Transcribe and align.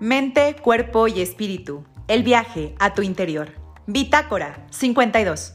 Mente, 0.00 0.54
cuerpo 0.62 1.08
y 1.08 1.20
espíritu. 1.20 1.84
El 2.06 2.22
viaje 2.22 2.72
a 2.78 2.94
tu 2.94 3.02
interior. 3.02 3.50
Bitácora 3.88 4.64
52. 4.70 5.54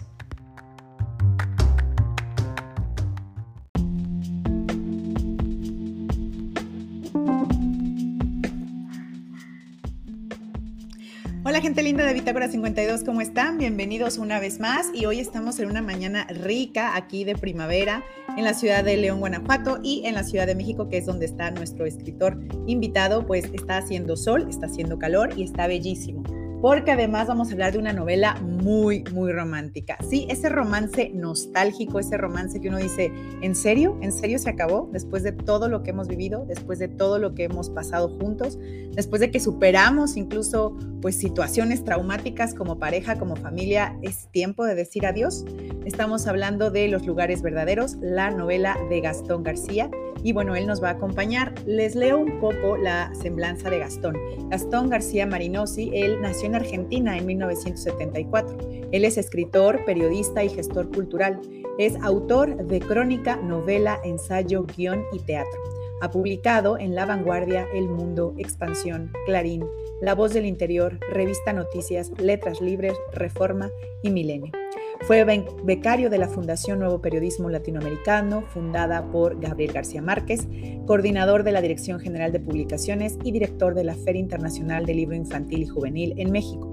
Hola 11.45 11.61
gente 11.61 11.81
linda 11.81 12.05
de 12.05 12.13
Bitácora 12.13 12.49
52, 12.49 13.03
¿cómo 13.05 13.21
están? 13.21 13.57
Bienvenidos 13.57 14.17
una 14.17 14.41
vez 14.41 14.59
más 14.59 14.87
y 14.93 15.05
hoy 15.05 15.21
estamos 15.21 15.59
en 15.59 15.69
una 15.69 15.81
mañana 15.81 16.25
rica 16.29 16.97
aquí 16.97 17.23
de 17.23 17.35
primavera 17.35 18.03
en 18.37 18.43
la 18.43 18.53
ciudad 18.53 18.83
de 18.83 18.97
León, 18.97 19.19
Guanajuato 19.19 19.79
y 19.83 20.03
en 20.05 20.15
la 20.15 20.23
Ciudad 20.23 20.47
de 20.47 20.55
México, 20.55 20.89
que 20.89 20.97
es 20.97 21.05
donde 21.05 21.25
está 21.25 21.51
nuestro 21.51 21.85
escritor 21.85 22.39
invitado, 22.67 23.25
pues 23.25 23.45
está 23.53 23.77
haciendo 23.77 24.15
sol, 24.15 24.47
está 24.49 24.65
haciendo 24.65 24.97
calor 24.97 25.29
y 25.37 25.43
está 25.43 25.67
bellísimo 25.67 26.23
porque 26.63 26.93
además 26.93 27.27
vamos 27.27 27.49
a 27.49 27.51
hablar 27.51 27.73
de 27.73 27.79
una 27.79 27.91
novela 27.91 28.35
muy, 28.35 29.03
muy 29.11 29.33
romántica. 29.33 29.97
Sí, 30.09 30.25
ese 30.29 30.47
romance 30.47 31.11
nostálgico, 31.13 31.99
ese 31.99 32.15
romance 32.15 32.61
que 32.61 32.69
uno 32.69 32.77
dice, 32.77 33.11
¿en 33.41 33.53
serio? 33.53 33.99
¿En 34.01 34.13
serio 34.13 34.39
se 34.39 34.49
acabó? 34.49 34.89
Después 34.93 35.23
de 35.23 35.33
todo 35.33 35.67
lo 35.67 35.83
que 35.83 35.89
hemos 35.89 36.07
vivido, 36.07 36.45
después 36.47 36.79
de 36.79 36.87
todo 36.87 37.19
lo 37.19 37.35
que 37.35 37.43
hemos 37.43 37.69
pasado 37.69 38.17
juntos, 38.17 38.57
después 38.93 39.19
de 39.19 39.29
que 39.29 39.41
superamos 39.41 40.15
incluso 40.15 40.77
pues 41.01 41.17
situaciones 41.17 41.83
traumáticas 41.83 42.53
como 42.53 42.79
pareja, 42.79 43.19
como 43.19 43.35
familia, 43.35 43.99
es 44.01 44.29
tiempo 44.31 44.63
de 44.63 44.73
decir 44.73 45.05
adiós. 45.05 45.43
Estamos 45.85 46.27
hablando 46.27 46.71
de 46.71 46.87
Los 46.87 47.05
lugares 47.05 47.41
verdaderos, 47.41 47.97
la 48.01 48.31
novela 48.31 48.77
de 48.89 49.01
Gastón 49.01 49.43
García 49.43 49.91
y 50.23 50.31
bueno, 50.31 50.55
él 50.55 50.65
nos 50.65 50.81
va 50.81 50.89
a 50.89 50.91
acompañar. 50.93 51.53
Les 51.65 51.95
leo 51.95 52.17
un 52.17 52.39
poco 52.39 52.77
la 52.77 53.13
semblanza 53.13 53.69
de 53.69 53.79
Gastón. 53.79 54.15
Gastón 54.49 54.89
García 54.89 55.27
Marinosi, 55.27 55.91
él 55.93 56.21
nació 56.21 56.47
en 56.47 56.55
Argentina 56.55 57.17
en 57.17 57.25
1974. 57.25 58.57
Él 58.93 59.03
es 59.03 59.17
escritor, 59.17 59.83
periodista 59.83 60.43
y 60.43 60.49
gestor 60.49 60.89
cultural. 60.89 61.41
Es 61.77 61.97
autor 62.01 62.55
de 62.55 62.79
crónica, 62.79 63.35
novela, 63.35 63.99
ensayo, 64.05 64.65
guion 64.77 65.03
y 65.11 65.19
teatro. 65.19 65.59
Ha 66.01 66.11
publicado 66.11 66.77
en 66.77 66.95
La 66.95 67.05
Vanguardia, 67.05 67.67
El 67.73 67.89
Mundo, 67.89 68.33
Expansión, 68.37 69.11
Clarín, 69.25 69.65
La 70.01 70.15
Voz 70.15 70.33
del 70.33 70.45
Interior, 70.45 70.99
Revista 71.11 71.51
Noticias, 71.51 72.11
Letras 72.17 72.61
Libres, 72.61 72.93
Reforma 73.13 73.69
y 74.01 74.09
Milenio. 74.09 74.62
Fue 75.01 75.25
becario 75.63 76.09
de 76.09 76.17
la 76.17 76.29
Fundación 76.29 76.79
Nuevo 76.79 77.01
Periodismo 77.01 77.49
Latinoamericano, 77.49 78.43
fundada 78.53 79.11
por 79.11 79.39
Gabriel 79.39 79.73
García 79.73 80.01
Márquez, 80.01 80.47
coordinador 80.85 81.43
de 81.43 81.51
la 81.51 81.61
Dirección 81.61 81.99
General 81.99 82.31
de 82.31 82.39
Publicaciones 82.39 83.17
y 83.23 83.31
director 83.31 83.75
de 83.75 83.83
la 83.83 83.95
Feria 83.95 84.21
Internacional 84.21 84.85
del 84.85 84.97
Libro 84.97 85.15
Infantil 85.15 85.63
y 85.63 85.67
Juvenil 85.67 86.13
en 86.17 86.31
México 86.31 86.71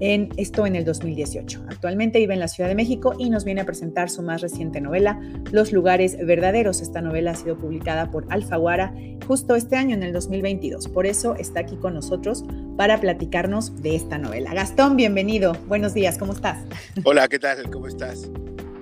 en 0.00 0.30
esto 0.36 0.66
en 0.66 0.76
el 0.76 0.84
2018. 0.84 1.64
Actualmente 1.68 2.18
vive 2.18 2.34
en 2.34 2.40
la 2.40 2.48
Ciudad 2.48 2.68
de 2.68 2.74
México 2.74 3.14
y 3.18 3.30
nos 3.30 3.44
viene 3.44 3.60
a 3.60 3.64
presentar 3.64 4.10
su 4.10 4.22
más 4.22 4.40
reciente 4.40 4.80
novela, 4.80 5.20
Los 5.52 5.72
lugares 5.72 6.16
verdaderos. 6.24 6.80
Esta 6.80 7.00
novela 7.00 7.32
ha 7.32 7.34
sido 7.34 7.56
publicada 7.56 8.10
por 8.10 8.26
Alfaguara 8.30 8.94
justo 9.26 9.54
este 9.56 9.76
año, 9.76 9.94
en 9.94 10.02
el 10.02 10.12
2022. 10.12 10.88
Por 10.88 11.06
eso 11.06 11.34
está 11.34 11.60
aquí 11.60 11.76
con 11.76 11.94
nosotros 11.94 12.44
para 12.76 13.00
platicarnos 13.00 13.82
de 13.82 13.96
esta 13.96 14.18
novela. 14.18 14.54
Gastón, 14.54 14.96
bienvenido. 14.96 15.54
Buenos 15.66 15.94
días, 15.94 16.18
¿cómo 16.18 16.32
estás? 16.32 16.64
Hola, 17.04 17.28
¿qué 17.28 17.38
tal? 17.38 17.70
¿Cómo 17.70 17.88
estás? 17.88 18.30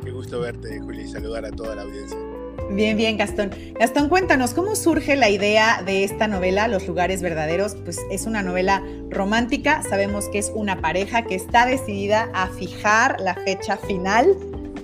Qué 0.04 0.10
gusto 0.10 0.40
verte, 0.40 0.78
Juli, 0.80 1.08
saludar 1.08 1.44
a 1.44 1.50
toda 1.50 1.74
la 1.74 1.82
audiencia. 1.82 2.35
Bien, 2.70 2.96
bien, 2.96 3.16
Gastón. 3.16 3.50
Gastón, 3.78 4.08
cuéntanos, 4.08 4.52
¿cómo 4.52 4.74
surge 4.76 5.16
la 5.16 5.30
idea 5.30 5.82
de 5.84 6.04
esta 6.04 6.26
novela, 6.28 6.68
Los 6.68 6.86
lugares 6.86 7.22
verdaderos? 7.22 7.76
Pues 7.76 8.00
es 8.10 8.26
una 8.26 8.42
novela 8.42 8.82
romántica, 9.10 9.82
sabemos 9.82 10.28
que 10.28 10.38
es 10.38 10.50
una 10.54 10.80
pareja 10.80 11.22
que 11.22 11.34
está 11.34 11.66
decidida 11.66 12.30
a 12.34 12.48
fijar 12.48 13.20
la 13.20 13.34
fecha 13.34 13.76
final 13.76 14.36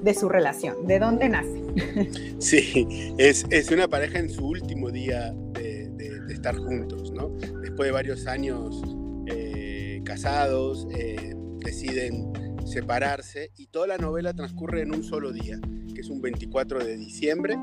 de 0.02 0.14
su 0.14 0.28
relación. 0.28 0.86
¿De 0.86 0.98
dónde 0.98 1.28
nace? 1.28 1.62
Sí, 2.38 3.14
es, 3.18 3.70
una 3.70 3.88
pareja 3.88 4.18
en 4.18 4.28
su 4.28 4.46
último 4.46 4.90
día 4.90 5.32
de, 5.54 5.90
estar 6.28 6.56
juntos, 6.56 7.12
¿no? 7.12 7.28
Después 7.60 7.86
de 7.88 7.92
varios 7.92 8.26
años 8.26 8.82
eh, 9.26 10.00
casados, 10.04 10.88
eh, 10.96 11.34
deciden 11.58 12.32
separarse 12.66 13.52
y 13.56 13.66
toda 13.68 13.86
la 13.86 13.98
novela 13.98 14.32
transcurre 14.32 14.82
en 14.82 14.94
un 14.94 15.04
solo 15.04 15.32
día, 15.32 15.60
que 15.92 16.00
es 16.00 16.08
un 16.08 16.20
24 16.20 16.84
de 16.84 16.96
diciembre 16.96 17.56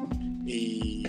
y, 0.45 1.03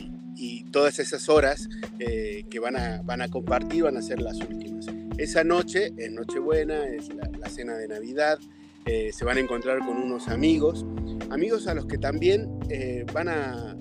todas 0.72 1.00
esas 1.00 1.28
horas 1.28 1.68
eh, 1.98 2.44
que 2.48 2.60
van 2.60 2.76
a, 2.76 3.02
van 3.02 3.22
a 3.22 3.28
compartir 3.28 3.82
van 3.82 3.96
a 3.96 4.02
ser 4.02 4.22
las 4.22 4.36
últimas. 4.36 4.86
Esa 5.18 5.42
noche 5.42 5.92
es 5.98 6.12
Nochebuena, 6.12 6.86
es 6.86 7.08
la, 7.12 7.48
cena 7.50 7.76
de 7.76 7.88
Navidad, 7.88 8.38
eh, 8.86 9.10
se 9.12 9.24
van 9.24 9.36
a 9.36 9.40
encontrar 9.40 9.80
con 9.80 9.96
unos 9.96 10.28
amigos, 10.28 10.86
amigos 11.30 11.66
a 11.66 11.74
los 11.74 11.86
que 11.86 11.98
también 11.98 12.48
eh, 12.68 13.04
van, 13.12 13.28
a, 13.28 13.76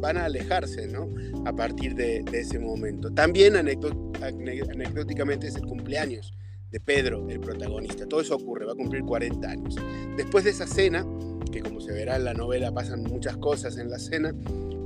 van 0.00 0.16
a 0.16 0.26
alejarse 0.26 0.86
¿no? 0.86 1.08
a 1.44 1.52
partir 1.54 1.94
de, 1.94 2.24
ese 2.32 2.58
momento. 2.58 3.10
También 3.12 3.56
anecdóticamente 3.56 5.48
es 5.48 5.56
el 5.56 5.66
cumpleaños 5.66 6.32
de 6.70 6.80
Pedro, 6.80 7.28
el 7.28 7.40
protagonista. 7.40 8.06
Todo 8.06 8.20
eso 8.20 8.36
ocurre, 8.36 8.64
va 8.64 8.72
a 8.72 8.76
cumplir 8.76 9.02
40 9.02 9.48
años. 9.48 9.76
Después 10.16 10.44
de 10.44 10.50
esa 10.50 10.66
cena, 10.66 11.06
que 11.54 11.62
como 11.62 11.80
se 11.80 11.92
verá 11.92 12.16
en 12.16 12.24
la 12.24 12.34
novela 12.34 12.72
pasan 12.72 13.04
muchas 13.04 13.36
cosas 13.36 13.78
en 13.78 13.88
la 13.88 13.98
cena, 14.00 14.34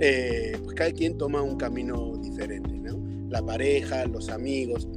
eh, 0.00 0.52
pues 0.62 0.74
cada 0.74 0.92
quien 0.92 1.16
toma 1.16 1.40
un 1.40 1.56
camino 1.56 2.12
diferente. 2.22 2.76
La 3.30 3.42
pareja, 3.42 4.06
los 4.06 4.30
amigos, 4.30 4.88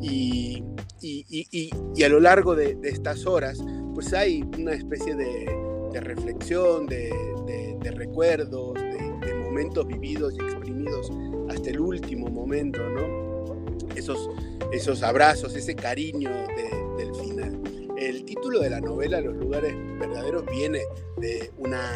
y, 0.00 0.62
y, 1.00 2.02
a 2.04 2.08
lo 2.08 2.20
largo 2.20 2.54
de, 2.54 2.78
estas 2.84 3.26
horas, 3.26 3.58
pues 3.94 4.12
hay 4.12 4.42
una 4.58 4.72
especie 4.72 5.14
de, 5.16 6.00
reflexión, 6.00 6.86
de, 6.86 7.10
recuerdos, 7.94 8.74
de, 8.74 9.34
momentos 9.44 9.86
vividos 9.86 10.34
y 10.34 10.42
exprimidos 10.42 11.10
hasta 11.48 11.70
el 11.70 11.80
último 11.80 12.28
momento, 12.28 12.80
¿no? 12.90 13.56
Esos, 13.96 14.30
esos 14.72 15.02
abrazos, 15.02 15.56
ese 15.56 15.74
cariño 15.74 16.30
del 16.96 17.14
final. 17.14 17.29
El 18.00 18.24
título 18.24 18.60
de 18.60 18.70
la 18.70 18.80
novela, 18.80 19.20
Los 19.20 19.36
lugares 19.36 19.74
verdaderos, 19.98 20.46
viene 20.46 20.80
de 21.18 21.50
una, 21.58 21.92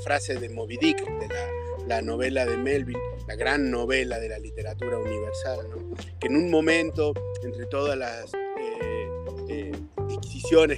frase 0.00 0.38
de 0.38 0.50
Moby 0.50 0.76
Dick, 0.76 0.98
de 0.98 1.28
la, 1.86 2.02
novela 2.02 2.44
de 2.44 2.58
Melville, 2.58 3.00
la 3.26 3.34
gran 3.34 3.70
novela 3.70 4.20
de 4.20 4.28
la 4.28 4.38
literatura 4.38 4.98
universal, 4.98 5.66
que 6.20 6.26
en 6.26 6.36
un 6.36 6.50
momento, 6.50 7.14
entre 7.42 7.64
todas 7.64 7.96
las 7.96 8.34
eh, 8.34 9.08
eh, 9.48 9.72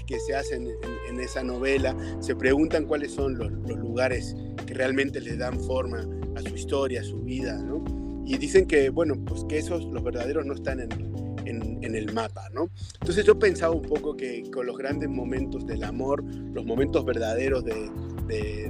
que 0.07 0.21
se 0.21 0.37
hacen 0.37 0.69
en, 1.09 1.21
esa 1.21 1.43
novela, 1.43 1.97
se 2.21 2.37
preguntan 2.37 2.87
cuáles 2.87 3.11
son 3.13 3.37
los, 3.37 3.51
lugares 3.51 4.37
que 4.65 4.75
realmente 4.75 5.21
le 5.21 5.37
dan 5.37 5.61
forma 5.61 6.09
a 6.37 6.41
su 6.41 6.55
historia, 6.55 7.01
a 7.01 7.05
su 7.05 7.19
vida, 7.19 7.61
y 8.25 8.39
dicen 8.39 8.67
que, 8.67 8.91
bueno, 8.91 9.17
pues 9.27 9.45
que 9.49 9.59
esos, 9.59 9.85
los 9.87 10.05
verdaderos, 10.05 10.47
no 10.47 10.55
están 10.55 10.79
en, 10.79 11.10
en, 11.83 11.95
el 11.95 12.13
mapa, 12.13 12.49
¿no? 12.53 12.71
Entonces 13.01 13.25
yo 13.25 13.39
pensaba 13.39 13.75
un 13.75 13.83
poco 13.83 14.17
que 14.17 14.51
con 14.51 14.67
los 14.67 14.77
grandes 14.77 15.09
momentos 15.09 15.67
del 15.67 15.85
amor, 15.85 16.25
los 16.25 16.65
momentos 16.65 17.05
verdaderos 17.05 17.65
de, 17.65 17.91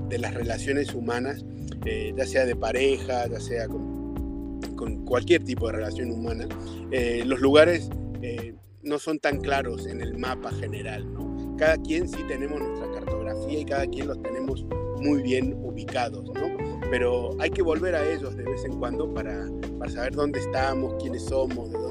de, 0.09 0.19
las 0.19 0.35
relaciones 0.35 0.95
humanas, 0.95 1.45
eh, 1.85 2.13
ya 2.17 2.27
sea 2.27 2.47
de 2.47 2.57
pareja, 2.57 3.27
ya 3.29 3.41
sea 3.41 3.69
con, 3.69 4.61
con 4.77 5.05
cualquier 5.05 5.45
tipo 5.45 5.67
de 5.67 5.73
relación 5.73 6.11
humana, 6.11 6.49
eh, 6.91 7.23
los 7.27 7.41
lugares 7.41 7.91
eh, 8.23 8.55
no 8.83 8.99
son 8.99 9.19
tan 9.19 9.41
claros 9.41 9.87
en 9.87 10.01
el 10.01 10.17
mapa 10.17 10.51
general, 10.53 11.13
¿no? 11.13 11.57
Cada 11.57 11.77
quien 11.77 12.09
sí 12.09 12.19
tenemos 12.27 12.61
nuestra 12.61 12.91
cartografía 12.93 13.61
y 13.61 13.65
cada 13.65 13.87
quien 13.87 14.09
los 14.09 14.23
tenemos 14.23 14.65
muy 15.01 15.23
bien 15.23 15.55
ubicados, 15.63 16.25
¿no? 16.25 16.81
pero 16.91 17.31
hay 17.39 17.51
que 17.51 17.63
volver 17.63 17.95
a 17.95 18.13
ellos 18.13 18.37
de 18.37 18.43
vez 18.43 18.65
en 18.65 18.79
cuando 18.79 19.13
para, 19.15 19.47
para 19.79 19.91
saber 19.91 20.13
dónde 20.13 20.41
estamos, 20.41 20.95
quiénes 21.01 21.25
somos, 21.25 21.71
de 21.71 21.79
dónde 21.79 21.90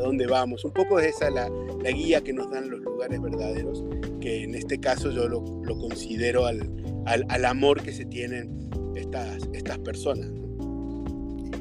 a 0.00 0.02
dónde 0.02 0.26
vamos. 0.26 0.64
Un 0.64 0.72
poco 0.72 0.98
es 0.98 1.14
esa 1.16 1.30
la, 1.30 1.48
la 1.82 1.90
guía 1.90 2.20
que 2.22 2.32
nos 2.32 2.50
dan 2.50 2.70
los 2.70 2.80
lugares 2.80 3.20
verdaderos, 3.20 3.84
que 4.20 4.44
en 4.44 4.54
este 4.54 4.78
caso 4.78 5.10
yo 5.10 5.28
lo, 5.28 5.44
lo 5.62 5.78
considero 5.78 6.46
al, 6.46 6.70
al, 7.06 7.24
al, 7.28 7.44
amor 7.44 7.82
que 7.82 7.92
se 7.92 8.04
tienen 8.04 8.70
estas, 8.96 9.48
estas 9.52 9.78
personas. 9.78 10.28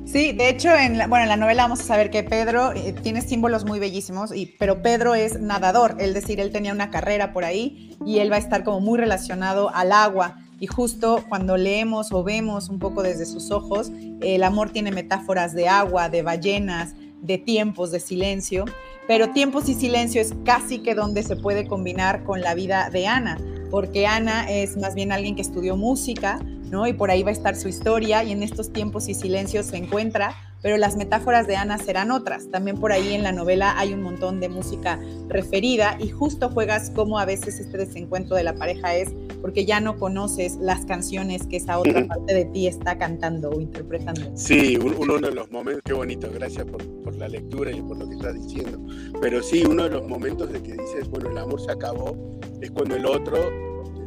Sí, 0.05 0.31
de 0.31 0.49
hecho, 0.49 0.75
en 0.75 0.97
la, 0.97 1.05
bueno, 1.05 1.23
en 1.23 1.29
la 1.29 1.37
novela 1.37 1.63
vamos 1.63 1.81
a 1.81 1.83
saber 1.83 2.09
que 2.09 2.23
Pedro 2.23 2.71
eh, 2.73 2.95
tiene 3.03 3.21
símbolos 3.21 3.65
muy 3.65 3.77
bellísimos, 3.77 4.35
y, 4.35 4.47
pero 4.57 4.81
Pedro 4.81 5.13
es 5.13 5.39
nadador, 5.39 5.97
es 5.99 6.15
decir, 6.15 6.39
él 6.39 6.51
tenía 6.51 6.73
una 6.73 6.89
carrera 6.89 7.31
por 7.31 7.45
ahí 7.45 7.95
y 8.03 8.17
él 8.17 8.31
va 8.31 8.37
a 8.37 8.39
estar 8.39 8.63
como 8.63 8.79
muy 8.79 8.97
relacionado 8.97 9.69
al 9.69 9.91
agua. 9.91 10.37
Y 10.59 10.67
justo 10.67 11.23
cuando 11.29 11.57
leemos 11.57 12.11
o 12.11 12.23
vemos 12.23 12.69
un 12.69 12.79
poco 12.79 13.03
desde 13.03 13.25
sus 13.25 13.51
ojos, 13.51 13.91
el 14.21 14.43
amor 14.43 14.71
tiene 14.71 14.91
metáforas 14.91 15.53
de 15.53 15.69
agua, 15.69 16.09
de 16.09 16.23
ballenas, 16.23 16.95
de 17.21 17.37
tiempos, 17.37 17.91
de 17.91 17.99
silencio, 17.99 18.65
pero 19.07 19.31
tiempos 19.31 19.69
y 19.69 19.73
silencio 19.73 20.21
es 20.21 20.33
casi 20.45 20.79
que 20.79 20.95
donde 20.95 21.23
se 21.23 21.35
puede 21.35 21.67
combinar 21.67 22.23
con 22.23 22.41
la 22.41 22.53
vida 22.53 22.89
de 22.89 23.07
Ana, 23.07 23.37
porque 23.71 24.07
Ana 24.07 24.49
es 24.49 24.77
más 24.77 24.95
bien 24.95 25.11
alguien 25.11 25.35
que 25.35 25.41
estudió 25.41 25.75
música, 25.75 26.39
¿no? 26.69 26.87
Y 26.87 26.93
por 26.93 27.09
ahí 27.11 27.23
va 27.23 27.29
a 27.29 27.33
estar 27.33 27.55
su 27.55 27.67
historia 27.67 28.23
y 28.23 28.31
en 28.31 28.43
estos 28.43 28.71
tiempos 28.71 29.09
y 29.09 29.13
silencios 29.13 29.67
se 29.67 29.77
encuentra 29.77 30.35
pero 30.61 30.77
las 30.77 30.95
metáforas 30.95 31.47
de 31.47 31.55
Ana 31.55 31.77
serán 31.77 32.11
otras. 32.11 32.49
También 32.49 32.77
por 32.77 32.91
ahí 32.91 33.13
en 33.13 33.23
la 33.23 33.31
novela 33.31 33.77
hay 33.77 33.93
un 33.93 34.01
montón 34.01 34.39
de 34.39 34.49
música 34.49 34.99
referida 35.27 35.97
y 35.99 36.09
justo 36.09 36.49
juegas 36.49 36.89
como 36.91 37.19
a 37.19 37.25
veces 37.25 37.59
este 37.59 37.77
desencuentro 37.77 38.35
de 38.35 38.43
la 38.43 38.55
pareja 38.55 38.95
es 38.95 39.09
porque 39.41 39.65
ya 39.65 39.79
no 39.79 39.97
conoces 39.97 40.57
las 40.57 40.85
canciones 40.85 41.45
que 41.47 41.57
esa 41.57 41.79
otra 41.79 42.05
parte 42.07 42.33
de 42.33 42.45
ti 42.45 42.67
está 42.67 42.97
cantando 42.97 43.49
o 43.51 43.61
interpretando. 43.61 44.31
Sí, 44.35 44.77
uno 44.77 45.17
de 45.17 45.31
los 45.31 45.49
momentos, 45.51 45.81
qué 45.85 45.93
bonito, 45.93 46.29
gracias 46.33 46.65
por, 46.65 46.85
por 47.01 47.15
la 47.15 47.27
lectura 47.27 47.71
y 47.71 47.81
por 47.81 47.97
lo 47.97 48.07
que 48.07 48.15
estás 48.15 48.33
diciendo, 48.33 48.79
pero 49.21 49.41
sí, 49.41 49.63
uno 49.65 49.83
de 49.83 49.91
los 49.91 50.07
momentos 50.07 50.51
de 50.51 50.61
que 50.61 50.73
dices, 50.73 51.09
bueno, 51.09 51.29
el 51.29 51.37
amor 51.37 51.61
se 51.61 51.71
acabó, 51.71 52.39
es 52.61 52.71
cuando 52.71 52.95
el 52.95 53.05
otro, 53.05 53.37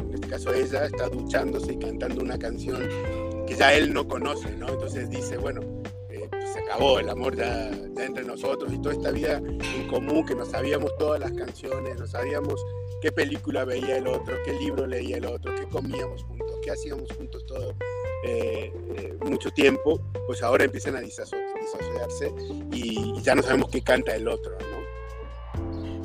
en 0.01 0.15
este 0.15 0.29
caso 0.29 0.53
ella, 0.53 0.85
está 0.85 1.09
duchándose 1.09 1.73
y 1.73 1.79
cantando 1.79 2.23
una 2.23 2.39
canción 2.39 2.83
que 3.47 3.55
ya 3.55 3.73
él 3.73 3.93
no 3.93 4.07
conoce, 4.07 4.55
¿no? 4.57 4.69
Entonces 4.69 5.09
dice, 5.09 5.39
bueno, 5.39 5.61
acabó, 6.65 6.99
el 6.99 7.09
amor 7.09 7.37
ya, 7.37 7.71
entre 7.99 8.25
nosotros 8.25 8.73
y 8.73 8.79
toda 8.79 8.95
esta 8.95 9.11
vida 9.11 9.39
en 9.39 9.89
común, 9.89 10.25
que 10.25 10.35
nos 10.35 10.49
sabíamos 10.49 10.97
todas 10.99 11.21
las 11.21 11.33
canciones, 11.33 11.99
nos 11.99 12.11
sabíamos 12.11 12.65
qué 13.01 13.13
película 13.13 13.65
veía 13.65 13.97
el 13.97 14.07
otro, 14.07 14.37
qué 14.45 14.53
libro 14.55 14.87
leía 14.87 15.17
el 15.17 15.27
otro, 15.27 15.55
qué 15.55 15.67
comíamos 15.67 16.23
juntos, 16.25 16.59
qué 16.63 16.71
hacíamos 16.71 17.11
juntos 17.13 17.45
todo 17.47 17.75
eh, 18.25 18.73
eh, 18.97 19.19
mucho 19.25 19.51
tiempo, 19.51 20.01
pues 20.27 20.43
ahora 20.43 20.65
empiezan 20.65 20.97
a 20.97 21.01
disasociarse 21.01 22.33
y, 22.73 23.21
ya 23.23 23.35
no 23.35 23.43
sabemos 23.43 23.69
qué 23.71 23.83
canta 23.83 24.15
el 24.15 24.29
otro, 24.29 24.53
¿no? 24.59 24.83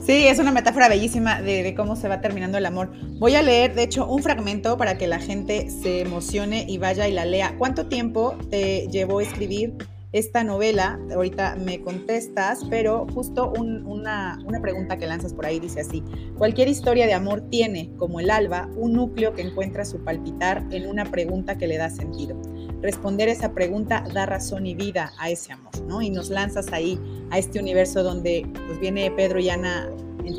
Sí, 0.04 0.28
es 0.28 0.40
una 0.40 0.52
metáfora 0.52 0.88
bellísima 0.88 1.42
de, 1.42 1.64
de, 1.64 1.76
cómo 1.76 1.96
se 1.96 2.08
va 2.08 2.22
terminando 2.22 2.58
el 2.58 2.66
amor. 2.66 2.90
Voy 3.20 3.36
a 3.36 3.42
leer, 3.42 3.76
de 3.76 3.84
hecho, 3.84 4.08
un 4.08 4.24
fragmento 4.24 4.78
para 4.78 4.98
que 4.98 5.06
la 5.06 5.20
gente 5.20 5.70
se 5.70 6.00
emocione 6.00 6.66
y 6.68 6.78
vaya 6.78 7.08
y 7.08 7.12
la 7.12 7.26
lea. 7.26 7.56
¿Cuánto 7.58 7.88
tiempo 7.88 8.38
te 8.50 8.88
llevó 8.88 9.20
escribir 9.20 9.74
esta 10.14 10.44
novela, 10.44 11.00
ahorita 11.14 11.56
me 11.58 11.82
contestas, 11.82 12.66
pero 12.70 13.06
justo 13.14 13.52
una, 13.58 14.40
una, 14.46 14.62
pregunta 14.62 14.98
que 14.98 15.06
lanzas 15.06 15.34
por 15.34 15.46
ahí 15.46 15.60
dice 15.60 15.82
así, 15.82 16.04
cualquier 16.38 16.70
historia 16.70 17.06
de 17.08 17.14
amor 17.14 17.42
tiene, 17.50 17.92
como 17.98 18.20
el 18.20 18.32
alba, 18.32 18.70
un 18.78 18.94
núcleo 18.94 19.34
que 19.34 19.42
encuentra 19.42 19.84
su 19.84 20.00
palpitar 20.04 20.66
en 20.72 20.88
una 20.88 21.06
pregunta 21.06 21.58
que 21.58 21.68
le 21.68 21.78
da 21.78 21.90
sentido. 21.90 22.40
Responder 22.82 23.28
esa 23.28 23.54
pregunta 23.54 24.04
da 24.14 24.26
razón 24.26 24.66
y 24.66 24.76
vida 24.76 25.12
a 25.20 25.30
ese 25.30 25.52
amor, 25.52 25.74
¿no? 25.88 26.02
Y 26.02 26.10
nos 26.10 26.30
lanzas 26.30 26.72
ahí 26.72 27.00
a 27.32 27.38
este 27.38 27.60
universo 27.60 28.04
donde 28.04 28.48
pues 28.68 28.80
viene 28.80 29.12
Pedro 29.12 29.40
y 29.40 29.50
Ana 29.50 29.90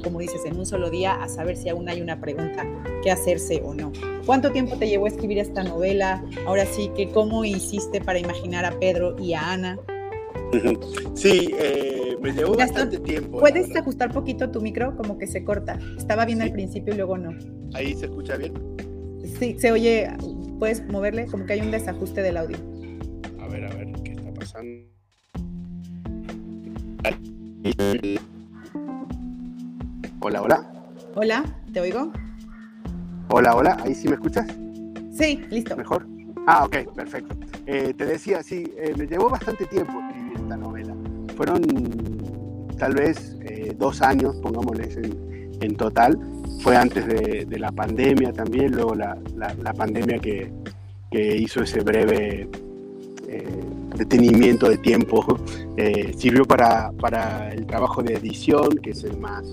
como 0.03 0.21
dices, 0.21 0.45
en 0.45 0.59
un 0.59 0.67
solo 0.67 0.91
día 0.91 1.23
a 1.23 1.29
saber 1.29 1.57
si 1.57 1.69
aún 1.69 1.89
hay 1.89 2.01
una 2.01 2.21
pregunta 2.21 2.67
que 3.03 3.11
hacerse 3.11 3.63
o 3.65 3.75
no. 3.75 3.93
¿Cuánto 4.27 4.51
tiempo 4.53 4.77
te 4.77 4.89
llevó 4.89 5.07
a 5.07 5.09
escribir 5.09 5.39
esta 5.39 5.63
novela? 5.63 6.25
Ahora 6.47 6.67
sí, 6.67 6.91
que 6.97 7.11
¿cómo 7.11 7.45
hiciste 7.45 8.01
para 8.01 8.19
imaginar 8.19 8.65
a 8.65 8.79
Pedro 8.79 9.17
y 9.19 9.35
a 9.35 9.53
Ana? 9.53 9.79
Sí, 11.15 11.53
eh, 11.59 12.17
me 12.21 12.33
llevó 12.33 12.55
bastante 12.55 12.99
tiempo. 13.01 13.39
¿Puedes 13.41 13.75
ajustar 13.75 14.13
poquito 14.13 14.51
tu 14.51 14.61
micro? 14.61 14.97
Como 14.97 15.19
que 15.19 15.27
se 15.27 15.43
corta. 15.43 15.79
Estaba 15.97 16.25
bien 16.25 16.41
al 16.43 16.53
principio 16.53 16.95
y 16.95 16.97
luego 16.97 17.19
no. 17.19 17.37
¿Ahí 17.75 17.95
se 17.95 18.07
escucha 18.07 18.37
bien? 18.37 18.55
Sí, 19.39 19.57
se 19.59 19.73
oye. 19.73 20.09
¿Puedes 20.61 20.87
moverle? 20.87 21.27
Como 21.27 21.45
que 21.45 21.55
hay 21.55 21.61
un 21.61 21.73
desajuste 21.73 22.23
del 22.23 22.37
audio. 22.37 22.57
A 23.41 23.49
ver, 23.49 23.65
a 23.65 23.75
ver, 23.75 23.93
¿qué 24.05 24.13
está 24.13 24.33
pasando? 24.33 24.89
Hola, 30.21 30.43
hola. 30.43 30.67
Hola, 31.15 31.45
¿te 31.73 31.81
oigo? 31.81 32.11
Hola, 33.29 33.55
hola, 33.55 33.77
¿ahí 33.85 33.95
sí 33.95 34.09
me 34.09 34.15
escuchas? 34.15 34.49
Sí, 35.13 35.45
listo. 35.49 35.77
¿Mejor? 35.77 36.09
Ah, 36.45 36.65
ok, 36.65 36.93
perfecto. 36.93 37.37
Eh, 37.67 37.95
te 37.97 38.05
decía, 38.05 38.43
sí, 38.43 38.73
eh, 38.77 38.95
me 38.97 39.07
llevó 39.07 39.31
bastante 39.31 39.65
tiempo 39.67 39.93
escribir 40.09 40.33
esta 40.41 40.57
novela. 40.57 40.93
Fueron 41.37 41.63
tal 42.79 42.95
vez 42.95 43.37
eh, 43.43 43.77
dos 43.79 44.03
años, 44.03 44.35
pongámosles 44.43 44.97
en, 45.61 45.77
total. 45.77 46.19
Fue 46.63 46.77
antes 46.77 47.07
de, 47.07 47.47
la 47.57 47.71
pandemia 47.71 48.33
también, 48.33 48.73
luego 48.73 48.97
la, 48.97 49.17
pandemia 49.77 50.19
que, 50.19 50.51
hizo 51.13 51.63
ese 51.63 51.81
breve 51.81 52.49
detenimiento 53.95 54.69
de 54.69 54.79
tiempo, 54.79 55.25
sirvió 56.17 56.45
para, 56.45 56.91
para 56.93 57.53
el 57.53 57.67
trabajo 57.67 58.03
de 58.03 58.15
edición, 58.15 58.79
que 58.83 58.91
es 58.91 59.05
el 59.05 59.17
más 59.19 59.47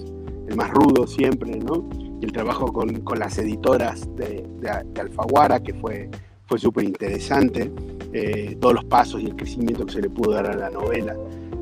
el 0.48 0.56
más 0.56 0.72
rudo 0.72 1.08
siempre, 1.08 1.56
¿no? 1.58 1.88
Y 2.22 2.26
el 2.26 2.32
trabajo 2.32 2.72
con, 2.72 3.02
con 3.02 3.20
las 3.20 3.38
editoras 3.38 4.08
de, 4.16 4.46
de, 4.60 5.02
Alfaguara, 5.02 5.62
que 5.62 5.74
fue, 5.74 6.10
fue 6.48 6.60
súper 6.60 6.86
interesante, 6.86 7.72
eh, 8.14 8.58
todos 8.60 8.76
los 8.76 8.86
pasos 8.86 9.22
y 9.22 9.26
el 9.26 9.36
crecimiento 9.36 9.86
que 9.86 9.94
se 9.94 10.02
le 10.02 10.10
pudo 10.10 10.32
dar 10.32 10.48
a 10.48 10.56
la 10.56 10.70
novela. 10.70 11.16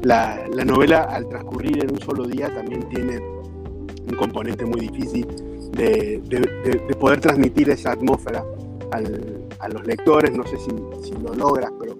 La, 0.03 0.47
la, 0.53 0.65
novela, 0.65 1.03
al 1.03 1.27
transcurrir 1.27 1.83
en 1.83 1.91
un 1.91 1.99
solo 1.99 2.25
día, 2.25 2.53
también 2.53 2.87
tiene 2.89 3.19
un 3.19 4.15
componente 4.17 4.65
muy 4.65 4.81
difícil 4.81 5.25
de, 5.71 6.21
de 6.27 6.95
poder 6.95 7.21
transmitir 7.21 7.69
esa 7.69 7.93
atmósfera 7.93 8.43
al, 8.91 9.43
a 9.63 9.69
los 9.69 9.85
lectores, 9.85 10.35
no 10.35 10.43
sé 10.45 10.57
si, 10.57 10.71
si 11.07 11.13
lo 11.21 11.33
logras, 11.33 11.71
pero 11.79 11.95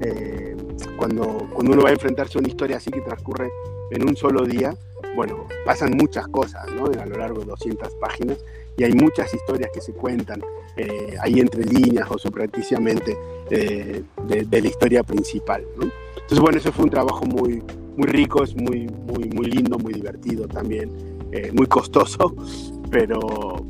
eh, 0.00 0.56
cuando, 0.96 1.48
cuando 1.52 1.72
uno 1.72 1.82
va 1.82 1.90
a 1.90 1.92
enfrentarse 1.92 2.38
a 2.38 2.40
una 2.40 2.48
historia 2.48 2.76
así 2.76 2.90
que 2.90 3.00
transcurre 3.00 3.50
en 3.90 4.08
un 4.08 4.16
solo 4.16 4.44
día, 4.44 4.74
bueno, 5.18 5.48
pasan 5.64 5.96
muchas 5.96 6.28
cosas 6.28 6.64
¿no? 6.76 6.84
a 6.86 7.04
lo 7.04 7.18
largo 7.18 7.40
de 7.40 7.46
200 7.46 7.92
páginas 7.94 8.38
y 8.76 8.84
hay 8.84 8.92
muchas 8.92 9.34
historias 9.34 9.68
que 9.74 9.80
se 9.80 9.92
cuentan 9.92 10.40
eh, 10.76 11.16
ahí 11.20 11.40
entre 11.40 11.64
líneas 11.64 12.08
o 12.08 12.16
subrepticiamente 12.16 13.16
eh, 13.50 14.04
de, 14.28 14.60
la 14.62 14.68
historia 14.68 15.02
principal. 15.02 15.64
Entonces, 15.74 16.38
bueno, 16.38 16.58
eso 16.58 16.70
fue 16.70 16.84
un 16.84 16.90
trabajo 16.90 17.24
muy, 17.26 17.60
muy 17.96 18.06
rico, 18.06 18.44
es 18.44 18.54
muy, 18.54 18.86
muy, 18.86 19.28
muy 19.30 19.46
lindo, 19.46 19.76
muy 19.76 19.92
divertido 19.92 20.46
también, 20.46 20.88
eh, 21.32 21.50
muy 21.52 21.66
costoso, 21.66 22.36
pero, 22.92 23.18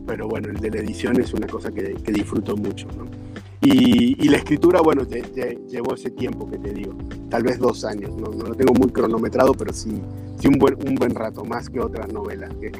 pero 0.06 0.29
bueno, 0.29 0.50
el 0.50 0.56
de 0.56 0.71
la 0.71 0.81
edición 0.81 1.19
es 1.19 1.33
una 1.33 1.47
cosa 1.47 1.71
que, 1.73 1.95
que 1.95 2.12
disfruto 2.12 2.59
mucho. 2.59 2.89
¿no? 2.89 3.06
Y, 3.60 4.28
la 4.28 4.37
escritura, 4.37 4.81
bueno, 4.81 5.02
llevó 5.69 5.94
ese 5.94 6.10
tiempo 6.10 6.49
que 6.49 6.58
te 6.58 6.72
digo, 6.72 6.94
tal 7.28 7.43
vez 7.43 7.58
dos 7.58 7.84
años, 7.84 8.10
no, 8.16 8.28
no 8.28 8.46
lo 8.46 8.55
tengo 8.55 8.72
muy 8.72 8.90
cronometrado, 8.90 9.52
pero 9.52 9.72
sí, 9.72 10.00
sí 10.38 10.46
un, 10.46 10.58
buen, 10.58 10.76
un 10.87 10.94
buen 10.94 11.14
rato, 11.14 11.44
más 11.44 11.69
que 11.69 11.81
otras 11.81 12.12
novelas 12.12 12.50
que 12.60 12.70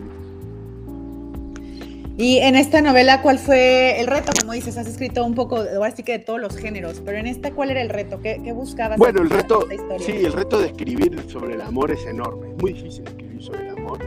Y 2.17 2.39
en 2.39 2.55
esta 2.55 2.81
novela, 2.81 3.23
¿cuál 3.23 3.41
fue 3.41 4.01
el 4.01 4.07
reto? 4.07 4.31
Como 4.41 4.53
dices, 4.53 4.79
has 4.79 4.87
escrito 4.87 5.25
un 5.25 5.35
poco, 5.35 5.57
ahora 5.57 5.95
sí 5.95 6.05
que 6.05 6.13
de 6.13 6.19
todos 6.21 6.41
los 6.41 6.57
géneros, 6.57 7.03
pero 7.05 7.19
en 7.19 7.27
esta, 7.27 7.51
¿cuál 7.51 7.71
era 7.71 7.83
el 7.83 7.89
reto? 7.89 8.21
¿Qué, 8.21 8.41
qué 8.45 8.53
buscabas? 8.53 8.99
Bueno, 8.99 9.21
el 9.23 9.31
reto, 9.31 9.67
sí, 9.99 10.13
el 10.13 10.33
reto 10.33 10.61
de 10.61 10.69
escribir 10.69 11.21
sobre 11.29 11.55
el 11.55 11.61
amor 11.61 11.91
es 11.91 12.07
enorme, 12.07 12.51
es 12.51 12.63
muy 12.63 12.73
difícil 12.75 13.05
escribir 13.05 13.43
sobre 13.43 13.69
el 13.69 13.71
amor 13.71 13.99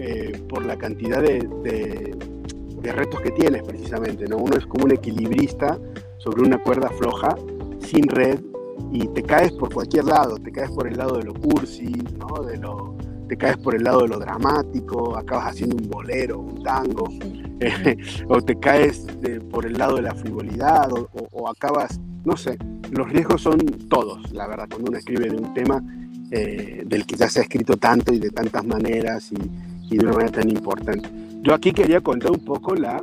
eh, 0.00 0.40
por 0.48 0.64
la 0.64 0.76
cantidad 0.76 1.22
de, 1.22 1.48
de, 1.62 2.16
de, 2.80 2.92
retos 2.92 3.20
que 3.20 3.30
tienes 3.30 3.62
precisamente, 3.62 4.26
¿no? 4.26 4.36
Uno 4.38 4.56
es 4.56 4.66
como 4.66 4.84
un 4.84 4.92
equilibrista 4.92 5.78
sobre 6.18 6.42
una 6.42 6.58
cuerda 6.62 6.88
floja, 6.90 7.36
sin 7.80 8.08
red, 8.08 8.40
y 8.92 9.06
te 9.08 9.22
caes 9.22 9.52
por 9.52 9.72
cualquier 9.72 10.04
lado, 10.04 10.36
te 10.36 10.50
caes 10.52 10.70
por 10.70 10.86
el 10.86 10.96
lado 10.96 11.18
de 11.18 11.24
lo 11.24 11.34
cursi, 11.34 11.92
¿no? 12.18 12.42
de 12.42 12.56
lo, 12.58 12.96
te 13.28 13.36
caes 13.36 13.56
por 13.58 13.74
el 13.74 13.84
lado 13.84 14.02
de 14.02 14.08
lo 14.08 14.18
dramático, 14.18 15.16
acabas 15.16 15.52
haciendo 15.52 15.76
un 15.76 15.88
bolero, 15.88 16.38
un 16.38 16.62
tango, 16.62 17.08
o 18.28 18.40
te 18.42 18.58
caes 18.58 19.06
por 19.50 19.66
el 19.66 19.74
lado 19.74 19.96
de 19.96 20.02
la 20.02 20.14
frivolidad, 20.14 20.90
o, 20.92 21.48
acabas, 21.48 22.00
no 22.24 22.36
sé, 22.36 22.56
los 22.90 23.08
riesgos 23.10 23.42
son 23.42 23.58
todos, 23.88 24.32
la 24.32 24.46
verdad, 24.46 24.66
cuando 24.70 24.90
uno 24.90 24.98
escribe 24.98 25.28
de 25.28 25.36
un 25.36 25.52
tema 25.52 25.82
eh, 26.30 26.82
del 26.86 27.06
que 27.06 27.16
ya 27.16 27.28
se 27.28 27.40
ha 27.40 27.42
escrito 27.42 27.76
tanto 27.76 28.12
y 28.12 28.18
de 28.18 28.30
tantas 28.30 28.64
maneras 28.64 29.30
y, 29.32 29.94
y 29.94 29.98
de 29.98 30.04
una 30.04 30.14
manera 30.14 30.32
tan 30.32 30.48
importante. 30.48 31.27
Yo 31.42 31.54
aquí 31.54 31.72
quería 31.72 32.00
contar 32.00 32.32
un 32.32 32.44
poco 32.44 32.74
la, 32.74 33.02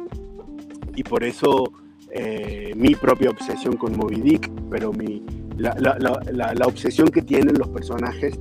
y 0.95 1.03
por 1.03 1.23
eso 1.23 1.71
eh, 2.11 2.73
mi 2.75 2.95
propia 2.95 3.29
obsesión 3.29 3.75
con 3.77 3.97
Moby 3.97 4.21
Dick, 4.21 4.49
pero 4.69 4.91
mi, 4.91 5.23
la, 5.57 5.75
la, 5.79 5.97
la, 5.99 6.53
la, 6.53 6.65
obsesión 6.65 7.09
que 7.09 7.21
tienen 7.21 7.57
los 7.57 7.69
personajes 7.69 8.37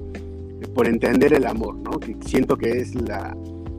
por 0.74 0.86
entender 0.88 1.32
el 1.32 1.46
amor, 1.46 1.76
¿no? 1.76 1.98
que 1.98 2.16
siento 2.24 2.56
que 2.56 2.80
es 2.80 2.94
la, 2.94 3.36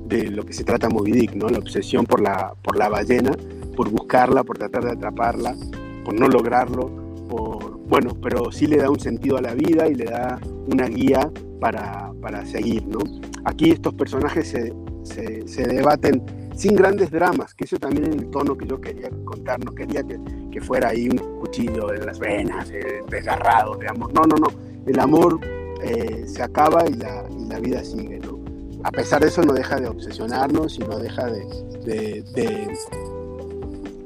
de 0.08 0.30
lo 0.32 0.46
que 0.46 0.54
se 0.54 0.64
trata 0.64 0.90
Moby 0.90 1.12
Dick, 1.12 1.36
¿no? 1.36 1.50
la 1.50 1.60
obsesión 1.60 2.06
por 2.06 2.22
la, 2.22 2.54
por 2.62 2.78
la 2.78 2.90
ballena, 2.90 3.32
por 3.76 3.90
buscarla, 3.90 4.44
por 4.44 4.58
tratar 4.58 4.86
de 4.86 4.92
atraparla, 4.92 5.56
por 6.04 6.18
no 6.20 6.28
lograrlo, 6.28 6.90
por, 7.30 7.78
bueno, 7.88 8.16
pero 8.22 8.52
sí 8.52 8.68
le 8.68 8.78
da 8.78 8.90
un 8.90 9.00
sentido 9.00 9.38
a 9.38 9.42
la 9.42 9.54
vida 9.54 9.88
y 9.88 9.96
le 9.96 10.06
da 10.06 10.40
una 10.68 10.88
guía 10.88 11.30
para, 11.60 12.12
para 12.22 12.46
seguir. 12.46 12.88
¿no? 12.88 13.00
Aquí 13.44 13.72
estos 13.72 13.94
personajes 13.94 14.48
se, 14.48 14.74
se, 15.06 15.68
debaten 15.68 16.22
sin 16.56 16.76
grandes 16.76 17.12
dramas, 17.12 17.54
que 17.54 17.66
eso 17.66 17.78
también 17.78 18.06
es 18.06 18.16
el 18.16 18.30
tono 18.30 18.58
que 18.58 18.66
yo 18.66 18.80
quería 18.80 19.10
contar, 19.24 19.64
no 19.64 19.74
quería 19.74 20.04
que, 20.04 20.20
que 20.52 20.62
fuera 20.62 20.90
ahí 20.90 21.10
un 21.10 21.40
cuchillo 21.40 21.94
en 21.94 22.06
las 22.06 22.20
venas, 22.20 22.70
eh, 22.72 23.04
desgarrado 23.10 23.76
de 23.76 23.88
amor, 23.88 24.14
no, 24.14 24.22
no, 24.22 24.36
no, 24.38 24.48
el 24.86 25.00
amor 25.00 25.40
eh, 25.82 26.24
se 26.28 26.42
acaba 26.42 26.88
y 26.88 26.94
la, 26.94 27.26
y 27.30 27.46
la, 27.46 27.60
vida 27.60 27.84
sigue, 27.84 28.20
¿no? 28.20 28.40
A 28.84 28.92
pesar 28.92 29.22
de 29.22 29.28
eso 29.28 29.42
no 29.42 29.54
deja 29.54 29.80
de 29.80 29.88
obsesionarnos 29.88 30.78
y 30.78 30.80
no 30.80 30.98
deja 31.00 31.26
de, 31.26 31.46
de, 31.84 32.24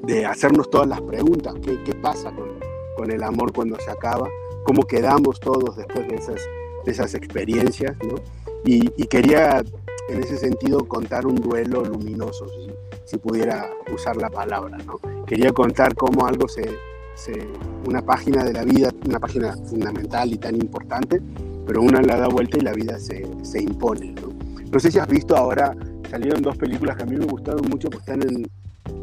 de, 0.03 0.25
hacernos 0.25 0.69
todas 0.69 0.87
las 0.87 1.01
preguntas, 1.01 1.53
¿qué, 1.61 1.81
qué 1.83 1.93
pasa 1.95 2.31
con, 2.31 2.49
con, 2.97 3.11
el 3.11 3.23
amor 3.23 3.53
cuando 3.53 3.77
se 3.79 3.91
acaba? 3.91 4.27
cómo 4.69 4.83
quedamos 4.83 5.39
todos 5.39 5.77
después 5.77 6.07
de 6.07 6.15
esas, 6.15 6.41
de 6.85 6.91
esas 6.91 7.15
experiencias, 7.15 7.97
¿no? 8.03 8.15
Y, 8.63 8.89
quería 9.07 9.63
en 10.09 10.23
ese 10.23 10.37
sentido 10.37 10.87
contar 10.87 11.25
un 11.25 11.35
duelo 11.35 11.83
luminoso, 11.83 12.47
si, 12.49 12.71
si, 13.05 13.17
pudiera 13.17 13.69
usar 13.93 14.17
la 14.17 14.29
palabra, 14.29 14.77
¿no? 14.85 14.99
Quería 15.25 15.51
contar 15.51 15.95
cómo 15.95 16.25
algo 16.25 16.47
se, 16.47 16.69
se, 17.15 17.47
una 17.85 18.01
página 18.01 18.43
de 18.43 18.53
la 18.53 18.63
vida, 18.63 18.89
una 19.05 19.19
página 19.19 19.53
fundamental 19.53 20.33
y 20.33 20.37
tan 20.37 20.55
importante, 20.55 21.21
pero 21.65 21.81
una 21.81 22.01
la 22.01 22.17
da 22.17 22.27
vuelta 22.27 22.57
y 22.57 22.61
la 22.61 22.73
vida 22.73 22.97
se, 22.97 23.27
se 23.43 23.61
impone, 23.61 24.13
¿no? 24.13 24.29
No 24.71 24.79
sé 24.79 24.91
si 24.91 24.99
has 24.99 25.07
visto 25.07 25.35
ahora, 25.35 25.75
salieron 26.09 26.41
dos 26.41 26.57
películas 26.57 26.95
que 26.95 27.03
a 27.03 27.05
mí 27.05 27.15
me 27.15 27.25
gustaron 27.25 27.61
mucho, 27.69 27.89
porque 27.89 28.11
están 28.11 28.21
en, 28.23 28.47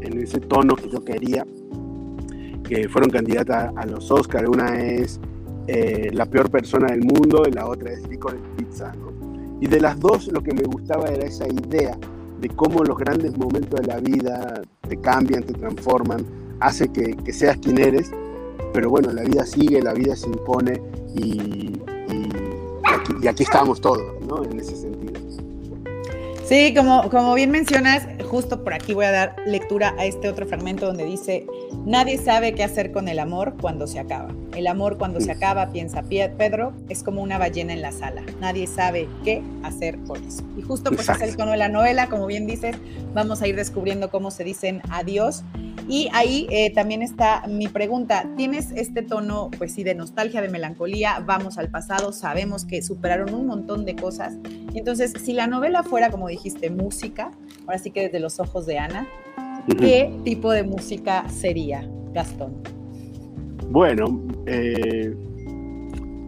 en 0.01 0.21
ese 0.21 0.39
tono 0.39 0.75
que 0.75 0.89
yo 0.89 1.03
quería, 1.03 1.45
que 2.63 2.89
fueron 2.89 3.09
candidatas 3.09 3.71
a 3.75 3.85
los 3.85 4.11
Oscars. 4.11 4.47
Una 4.47 4.79
es 4.79 5.19
eh, 5.67 6.09
La 6.13 6.25
peor 6.25 6.49
persona 6.49 6.87
del 6.87 7.01
mundo 7.01 7.43
y 7.47 7.51
la 7.51 7.67
otra 7.67 7.91
es 7.91 8.07
Licorice 8.07 8.43
Pizza. 8.57 8.93
Y 9.59 9.67
de 9.67 9.79
las 9.79 9.99
dos 9.99 10.27
lo 10.27 10.41
que 10.41 10.53
me 10.53 10.63
gustaba 10.63 11.07
era 11.07 11.25
esa 11.25 11.47
idea 11.47 11.97
de 12.39 12.49
cómo 12.49 12.83
los 12.83 12.97
grandes 12.97 13.37
momentos 13.37 13.79
de 13.81 13.87
la 13.87 13.99
vida 13.99 14.61
te 14.87 14.99
cambian, 15.01 15.43
te 15.43 15.53
transforman, 15.53 16.25
hace 16.59 16.87
que, 16.89 17.15
que 17.15 17.33
seas 17.33 17.57
quien 17.57 17.79
eres, 17.79 18.11
pero 18.73 18.89
bueno, 18.89 19.11
la 19.11 19.23
vida 19.23 19.45
sigue, 19.45 19.81
la 19.81 19.93
vida 19.93 20.15
se 20.15 20.27
impone 20.27 20.81
y, 21.15 21.81
aquí, 22.83 23.13
y 23.21 23.27
aquí, 23.27 23.43
estamos 23.43 23.81
todos, 23.81 24.03
¿no? 24.27 24.43
En 24.43 24.59
ese 24.59 24.75
sentido. 24.75 25.19
Sí, 26.47 26.73
como, 26.73 27.09
como 27.09 27.33
bien 27.33 27.51
mencionas, 27.51 28.07
justo 28.23 28.63
por 28.63 28.73
aquí 28.73 28.93
voy 28.93 29.03
a 29.03 29.11
dar 29.11 29.35
lectura 29.45 29.93
a 29.97 30.05
este 30.05 30.29
otro 30.29 30.47
fragmento 30.47 30.85
donde 30.85 31.03
dice, 31.03 31.45
nadie 31.85 32.17
sabe 32.17 32.53
qué 32.55 32.63
hacer 32.63 32.93
con 32.93 33.09
el 33.09 33.19
amor 33.19 33.55
cuando 33.59 33.85
se 33.85 33.99
acaba. 33.99 34.29
El 34.55 34.67
amor 34.67 34.97
cuando 34.97 35.19
se 35.19 35.29
acaba, 35.29 35.73
piensa 35.73 36.03
Pedro, 36.03 36.71
es 36.87 37.03
como 37.03 37.21
una 37.21 37.37
ballena 37.37 37.73
en 37.73 37.81
la 37.81 37.91
sala. 37.91 38.23
Nadie 38.39 38.65
sabe 38.65 39.09
qué 39.25 39.43
hacer 39.61 39.99
con 40.07 40.23
eso. 40.23 40.41
Y 40.55 40.61
justo 40.61 40.89
pues 40.89 41.09
es 41.09 41.19
el 41.19 41.35
tono 41.35 41.51
de 41.51 41.57
la 41.57 41.67
novela, 41.67 42.07
como 42.07 42.25
bien 42.27 42.47
dices, 42.47 42.77
vamos 43.13 43.41
a 43.41 43.47
ir 43.47 43.57
descubriendo 43.57 44.09
cómo 44.09 44.31
se 44.31 44.45
dicen 44.45 44.81
adiós 44.89 45.43
y 45.87 46.09
ahí 46.13 46.47
eh, 46.49 46.73
también 46.73 47.01
está 47.01 47.45
mi 47.47 47.67
pregunta. 47.67 48.29
¿Tienes 48.35 48.71
este 48.71 49.01
tono, 49.01 49.49
pues 49.57 49.73
sí, 49.73 49.83
de 49.83 49.95
nostalgia, 49.95 50.41
de 50.41 50.49
melancolía? 50.49 51.23
Vamos 51.25 51.57
al 51.57 51.69
pasado, 51.69 52.11
sabemos 52.11 52.65
que 52.65 52.81
superaron 52.81 53.33
un 53.33 53.47
montón 53.47 53.85
de 53.85 53.95
cosas. 53.95 54.37
Entonces, 54.73 55.13
si 55.23 55.33
la 55.33 55.47
novela 55.47 55.83
fuera, 55.83 56.09
como 56.09 56.27
dijiste, 56.27 56.69
música, 56.69 57.31
ahora 57.65 57.77
sí 57.77 57.91
que 57.91 58.03
desde 58.03 58.19
los 58.19 58.39
ojos 58.39 58.65
de 58.65 58.79
Ana, 58.79 59.07
¿qué 59.79 60.13
tipo 60.23 60.51
de 60.51 60.63
música 60.63 61.27
sería, 61.29 61.87
Gastón? 62.13 62.55
Bueno, 63.69 64.21
eh, 64.45 65.15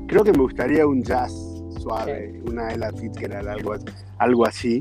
creo 0.07 0.23
que 0.23 0.31
me 0.31 0.39
gustaría 0.39 0.87
un 0.87 1.03
jazz 1.03 1.33
suave, 1.79 2.41
una 2.45 2.73
Ella 2.73 2.91
Fitzgerald, 2.91 3.47
algo, 3.47 3.75
algo 4.17 4.45
así, 4.45 4.79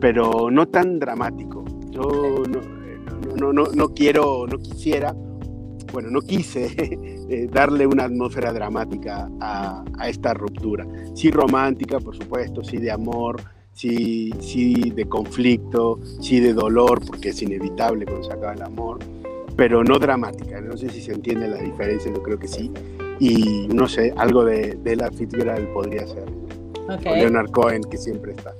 pero 0.00 0.50
no 0.50 0.66
tan 0.66 0.98
dramático. 0.98 1.64
Yo 1.90 2.42
no 2.48 2.79
no, 3.36 3.52
no, 3.52 3.64
no 3.74 3.88
quiero, 3.94 4.46
no 4.46 4.58
quisiera, 4.58 5.14
bueno, 5.92 6.10
no 6.10 6.20
quise 6.20 6.72
eh, 7.28 7.48
darle 7.50 7.86
una 7.86 8.04
atmósfera 8.04 8.52
dramática 8.52 9.30
a, 9.40 9.84
esta 10.08 10.34
ruptura. 10.34 10.86
Sí 11.14 11.30
romántica, 11.30 12.00
por 12.00 12.16
supuesto, 12.16 12.64
sí 12.64 12.78
de 12.78 12.90
amor, 12.90 13.40
sí, 13.72 14.30
sí 14.40 14.90
de 14.90 15.06
conflicto, 15.06 16.00
sí 16.20 16.40
de 16.40 16.54
dolor, 16.54 17.04
porque 17.06 17.30
es 17.30 17.42
inevitable 17.42 18.06
cuando 18.06 18.24
se 18.24 18.32
acaba 18.32 18.54
el 18.54 18.62
amor, 18.62 18.98
pero 19.56 19.84
no 19.84 19.98
dramática. 19.98 20.60
No 20.60 20.76
sé 20.76 20.88
si 20.90 21.00
se 21.00 21.12
entiende 21.12 21.48
la 21.48 21.58
diferencia, 21.58 22.12
yo 22.12 22.22
creo 22.22 22.38
que 22.38 22.48
sí. 22.48 22.70
Y 23.18 23.68
no 23.68 23.86
sé, 23.86 24.14
algo 24.16 24.44
de, 24.44 24.78
de 24.82 24.96
la 24.96 25.10
Fitzgerald 25.10 25.68
podría 25.74 26.06
ser. 26.06 26.24
Leonard 26.98 27.50
Cohen, 27.50 27.82
que 27.84 27.96
siempre 27.96 28.32
está. 28.32 28.54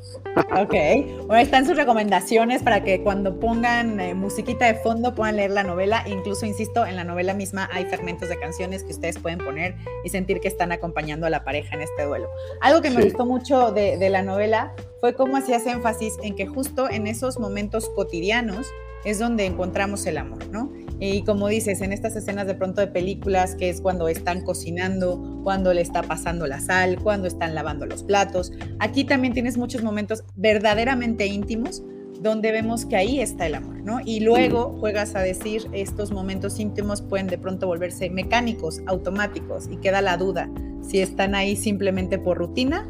ok, 0.61 1.27
bueno, 1.27 1.37
están 1.37 1.67
sus 1.67 1.77
recomendaciones 1.77 2.63
para 2.63 2.85
que 2.85 3.03
cuando 3.03 3.39
pongan 3.39 4.01
eh, 4.01 4.15
musiquita 4.15 4.67
de 4.67 4.75
fondo 4.75 5.15
puedan 5.15 5.37
leer 5.37 5.51
la 5.51 5.63
novela. 5.63 6.05
Incluso, 6.07 6.47
insisto, 6.47 6.87
en 6.87 6.97
la 6.97 7.05
novela 7.05 7.35
misma 7.35 7.69
hay 7.73 7.85
fragmentos 7.87 8.29
de 8.29 8.39
canciones 8.39 8.85
que 8.85 8.93
ustedes 8.93 9.19
pueden 9.19 9.39
poner 9.39 9.75
y 10.05 10.09
sentir 10.11 10.41
que 10.41 10.49
están 10.49 10.73
acompañando 10.73 11.27
a 11.27 11.31
la 11.31 11.45
pareja 11.45 11.75
en 11.75 11.83
este 11.83 12.05
duelo. 12.05 12.29
Algo 12.61 12.81
que 12.81 12.91
me 12.91 13.03
gustó 13.03 13.27
mucho 13.27 13.73
de, 13.73 13.97
de 13.97 14.11
la 14.11 14.23
novela 14.23 14.75
fue 15.01 15.15
cómo 15.15 15.37
hacías 15.37 15.67
énfasis 15.67 16.15
en 16.23 16.37
que 16.37 16.47
justo 16.47 16.91
en 16.91 17.07
esos 17.07 17.39
momentos 17.39 17.89
cotidianos 17.91 18.67
es 19.05 19.19
donde 19.19 19.47
encontramos 19.47 20.05
el 20.07 20.19
amor, 20.19 20.47
¿no? 20.49 20.71
Y 21.01 21.23
como 21.23 21.49
dices, 21.49 21.81
en 21.81 21.93
estas 21.93 22.15
escenas 22.15 22.47
de 22.47 22.55
pronto 22.55 22.83
de 22.83 22.87
películas, 22.87 23.57
que 23.57 23.71
es 23.71 23.81
cuando 23.81 24.07
están 24.09 24.43
cocinando, 24.43 25.41
cuando 25.43 25.73
le 25.73 25.81
está 25.81 26.03
pasando 26.03 26.47
la 26.47 26.61
sal, 26.61 26.99
cuando 27.03 27.27
están 27.27 27.55
lavando 27.55 27.87
los 27.87 28.03
platos, 28.03 28.53
aquí 28.79 29.05
también 29.05 29.33
tienes 29.33 29.57
muchos 29.57 29.83
momentos 29.83 30.25
verdaderamente 30.37 31.27
íntimos 31.27 31.83
donde 32.21 32.53
vemos 32.53 32.85
que 32.85 32.97
ahí 32.97 33.21
está 33.21 33.47
el 33.47 33.55
amor, 33.55 33.83
¿no? 33.83 34.01
Y 34.05 34.21
luego 34.21 34.77
juegas 34.79 35.15
a 35.15 35.21
decir, 35.21 35.67
estos 35.73 36.13
momentos 36.13 36.61
íntimos 36.61 37.01
pueden 37.01 37.29
de 37.29 37.39
pronto 37.39 37.67
volverse 37.67 38.11
mecánicos, 38.11 38.83
automáticos, 38.87 39.69
y 39.71 39.79
queda 39.79 40.03
la 40.03 40.19
duda 40.19 40.51
si 40.83 41.01
están 41.01 41.35
ahí 41.35 41.57
simplemente 41.57 42.19
por 42.19 42.37
rutina 42.37 42.87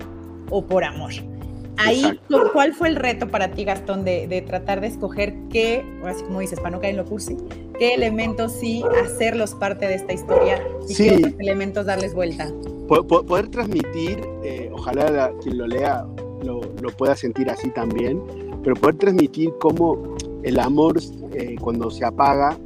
o 0.51 0.67
por 0.67 0.83
amor. 0.83 1.13
Ahí, 1.87 2.21
¿cuál 2.53 2.75
fue 2.75 2.89
el 2.89 2.97
reto 2.97 3.29
para 3.29 3.51
ti, 3.53 3.65
Gastón, 3.65 4.05
de, 4.05 4.45
tratar 4.47 4.81
de 4.81 4.89
escoger 4.89 5.35
qué, 5.51 5.85
así 6.05 6.23
como 6.25 6.41
dices, 6.41 6.59
para 6.59 6.71
no 6.71 6.81
caer 6.81 6.93
en 6.93 6.99
lo 6.99 7.05
cursi, 7.07 7.37
qué 7.79 7.95
elementos 7.95 8.53
sí 8.53 8.83
hacerlos 9.03 9.55
parte 9.55 9.87
de 9.87 9.95
esta 9.95 10.13
historia 10.13 10.63
y 10.89 10.95
qué 10.95 11.17
otros 11.17 11.35
elementos 11.39 11.87
darles 11.87 12.15
vuelta? 12.15 12.51
Poder, 12.89 13.49
transmitir, 13.49 14.21
eh, 14.43 14.69
ojalá 14.73 15.33
quien 15.43 15.59
lo 15.59 15.67
lea 15.67 16.05
lo, 16.43 16.61
pueda 16.99 17.15
sentir 17.15 17.49
así 17.49 17.71
también, 17.71 18.21
pero 18.63 18.75
poder 18.77 18.97
transmitir 18.97 19.53
cómo 19.61 20.17
el 20.43 20.59
amor 20.59 20.99
eh, 21.33 21.57
cuando 21.61 21.91
se 21.91 22.05
apaga, 22.05 22.59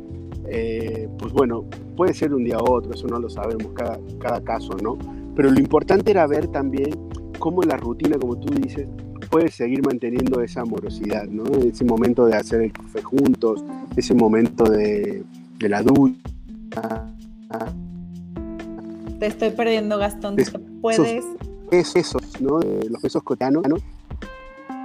eh, 0.49 1.09
pues 1.19 1.33
bueno, 1.33 1.65
puede 1.97 2.15
ser 2.15 2.35
un 2.35 2.45
día 2.45 2.59
u 2.59 2.73
otro, 2.73 2.93
eso 2.93 3.07
no 3.07 3.19
lo 3.19 3.29
sabemos, 3.29 3.73
cada, 3.75 3.99
cada 4.19 4.43
caso, 4.43 4.75
¿no? 4.83 4.99
Pero 5.37 5.51
lo 5.51 5.59
importante 5.59 6.11
era 6.11 6.27
ver 6.27 6.49
también 6.49 6.91
cómo 7.39 7.63
la 7.63 7.77
rutina, 7.77 8.19
como 8.19 8.37
tú 8.37 8.55
dices, 8.55 8.89
puede 9.35 9.51
seguir 9.51 9.85
manteniendo 9.85 10.41
esa 10.43 10.61
amorosidad, 10.61 11.25
¿no? 11.25 11.43
Ese 11.65 11.85
momento 11.85 12.25
de 12.27 12.37
hacer 12.37 12.61
el 12.61 12.73
café 12.73 13.03
juntos, 13.03 13.65
ese 13.97 14.15
momento 14.15 14.63
de, 14.63 15.25
la 15.59 15.83
ducha. 15.83 16.21
Te 19.19 19.27
estoy 19.27 19.51
perdiendo, 19.51 19.99
Gastón. 19.99 20.37
¿Puedes? 20.81 21.25
Esos, 21.73 21.95
besos, 21.95 22.41
¿no? 22.41 22.61
Los 22.61 23.03
besos 23.03 23.25
cotidianos, 23.25 23.67
¿no? 23.67 23.75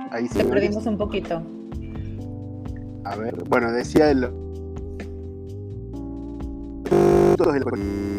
Ahí 0.09 0.27
Te 0.27 0.43
perdimos 0.43 0.83
un 0.87 0.97
poquito. 0.97 1.43
A 3.03 3.15
ver, 3.17 3.43
bueno, 3.49 3.71
decía 3.71 4.09
el, 4.09 4.21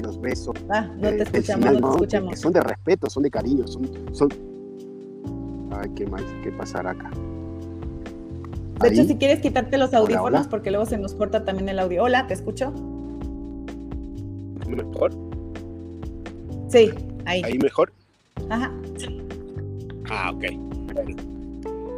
los 0.02 0.20
besos. 0.20 0.54
Ah, 0.68 0.88
no 0.96 1.08
te 1.08 1.24
escuchamos, 1.24 1.72
no 1.72 1.80
te 1.80 1.88
escuchamos. 1.88 2.38
Son 2.38 2.52
de 2.52 2.60
respeto, 2.60 3.10
son 3.10 3.24
de 3.24 3.30
cariño, 3.32 3.66
son, 3.66 3.90
son... 4.12 4.28
Ay, 5.80 5.90
¿qué 5.94 6.06
más? 6.06 6.22
¿Qué 6.42 6.52
pasará 6.52 6.90
acá? 6.90 7.10
De 8.80 8.88
hecho, 8.88 9.04
si 9.04 9.16
quieres 9.16 9.40
quitarte 9.40 9.76
los 9.76 9.92
audífonos, 9.92 10.48
porque 10.48 10.70
luego 10.70 10.86
se 10.86 10.96
nos 10.96 11.14
corta 11.14 11.44
también 11.44 11.68
el 11.68 11.78
audio. 11.78 12.04
Hola, 12.04 12.26
¿te 12.26 12.34
escucho? 12.34 12.72
¿Mejor? 14.66 15.12
Sí, 16.68 16.90
ahí. 17.26 17.42
¿Ahí 17.44 17.58
mejor? 17.58 17.92
Ajá. 18.48 18.72
Ah, 20.08 20.32
ok. 20.34 20.44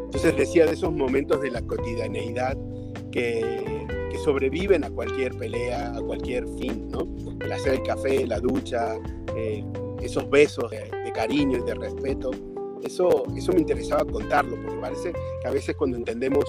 Entonces 0.06 0.36
decía 0.36 0.66
de 0.66 0.72
esos 0.72 0.92
momentos 0.92 1.40
de 1.40 1.50
la 1.50 1.62
cotidianeidad 1.62 2.56
que 3.10 3.82
que 4.12 4.18
sobreviven 4.18 4.84
a 4.84 4.90
cualquier 4.90 5.34
pelea, 5.36 5.96
a 5.96 6.00
cualquier 6.02 6.46
fin, 6.58 6.90
¿no? 6.90 7.08
El 7.40 7.50
hacer 7.50 7.74
el 7.74 7.82
café, 7.82 8.26
la 8.26 8.38
ducha, 8.38 8.96
eh, 9.34 9.64
esos 10.02 10.28
besos 10.28 10.70
de, 10.70 10.90
cariño 11.14 11.58
y 11.58 11.62
de 11.62 11.74
respeto, 11.74 12.30
eso, 12.84 13.24
eso 13.36 13.52
me 13.52 13.60
interesaba 13.60 14.04
contarlo, 14.04 14.56
porque 14.62 14.78
parece 14.80 15.12
que 15.12 15.48
a 15.48 15.50
veces 15.50 15.76
cuando 15.76 15.96
entendemos 15.96 16.44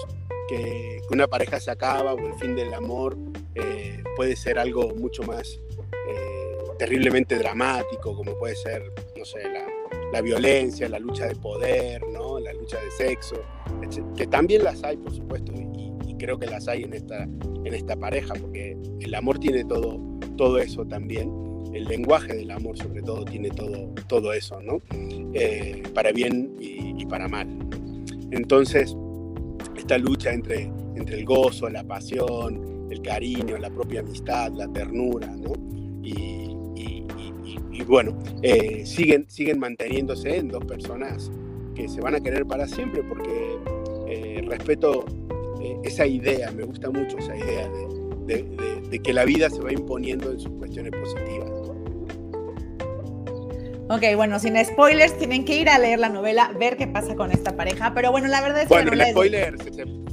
que, 0.48 1.00
una 1.10 1.26
pareja 1.28 1.60
se 1.60 1.70
acaba 1.70 2.14
o 2.14 2.18
el 2.18 2.34
fin 2.34 2.56
del 2.56 2.72
amor 2.72 3.16
eh, 3.54 4.02
puede 4.16 4.34
ser 4.36 4.58
algo 4.58 4.94
mucho 4.94 5.22
más 5.22 5.60
eh, 6.08 6.56
terriblemente 6.78 7.38
dramático, 7.38 8.16
como 8.16 8.36
puede 8.38 8.56
ser, 8.56 8.90
no 9.16 9.24
sé, 9.24 9.42
la, 9.42 9.66
la, 10.12 10.20
violencia, 10.22 10.88
la 10.88 10.98
lucha 10.98 11.26
de 11.26 11.36
poder, 11.36 12.02
¿no? 12.08 12.40
la 12.40 12.52
lucha 12.54 12.78
de 12.80 12.90
sexo, 12.90 13.36
que 14.16 14.26
también 14.26 14.64
las 14.64 14.82
hay, 14.82 14.96
por 14.96 15.14
supuesto, 15.14 15.52
y, 15.52 15.84
creo 16.16 16.38
que 16.38 16.46
las 16.46 16.68
hay 16.68 16.84
en 16.84 16.94
esta, 16.94 17.24
en 17.24 17.74
esta 17.74 17.96
pareja, 17.96 18.32
porque 18.40 18.78
el 19.00 19.14
amor 19.14 19.38
tiene 19.38 19.62
todo, 19.64 20.00
todo 20.38 20.58
eso 20.58 20.86
también, 20.86 21.30
el 21.74 21.84
lenguaje 21.84 22.34
del 22.34 22.50
amor 22.50 22.78
sobre 22.78 23.02
todo 23.02 23.24
tiene 23.24 23.50
todo, 23.50 23.92
todo 24.08 24.32
eso, 24.32 24.60
¿no? 24.62 24.80
Eh, 25.34 25.82
para 25.94 26.12
bien 26.12 26.54
y, 26.60 27.04
para 27.06 27.28
mal. 27.28 27.46
Entonces, 28.30 28.96
esta 29.76 29.98
lucha 29.98 30.32
entre, 30.32 30.72
entre 30.96 31.18
el 31.18 31.24
gozo, 31.24 31.68
la 31.68 31.84
pasión, 31.84 32.88
el 32.90 33.02
cariño, 33.02 33.58
la 33.58 33.70
propia 33.70 34.00
amistad, 34.00 34.52
la 34.54 34.66
ternura, 34.68 35.26
¿no? 35.26 35.52
Y, 36.02 37.82
bueno, 37.86 38.16
eh, 38.40 38.86
siguen, 38.86 39.26
siguen 39.28 39.58
manteniéndose 39.58 40.38
en 40.38 40.48
dos 40.48 40.64
personas 40.64 41.30
que 41.74 41.86
se 41.86 42.00
van 42.00 42.14
a 42.14 42.20
querer 42.20 42.46
para 42.46 42.66
siempre 42.66 43.02
porque 43.02 43.58
eh, 44.08 44.42
respeto 44.46 45.04
eh, 45.60 45.76
esa 45.84 46.06
idea, 46.06 46.50
me 46.52 46.62
gusta 46.62 46.90
mucho 46.90 47.18
esa 47.18 47.36
idea 47.36 47.68
de, 48.26 49.00
que 49.02 49.12
la 49.12 49.24
vida 49.24 49.50
se 49.50 49.60
va 49.60 49.72
imponiendo 49.72 50.30
en 50.30 50.38
sus 50.38 50.52
cuestiones 50.52 50.92
positivas. 50.92 51.50
Ok, 53.90 54.02
bueno, 54.16 54.38
sin 54.38 54.62
spoilers, 54.64 55.18
tienen 55.18 55.44
que 55.44 55.56
ir 55.58 55.68
a 55.68 55.78
leer 55.78 55.98
la 55.98 56.08
novela, 56.08 56.50
ver 56.58 56.78
qué 56.78 56.86
pasa 56.86 57.14
con 57.14 57.30
esta 57.30 57.54
pareja. 57.54 57.92
Pero 57.94 58.10
bueno, 58.10 58.28
la 58.28 58.40
verdad 58.40 58.62
es 58.62 58.68
que. 58.68 58.74
Bueno, 58.74 58.92
el 58.92 59.10
spoiler, 59.10 59.56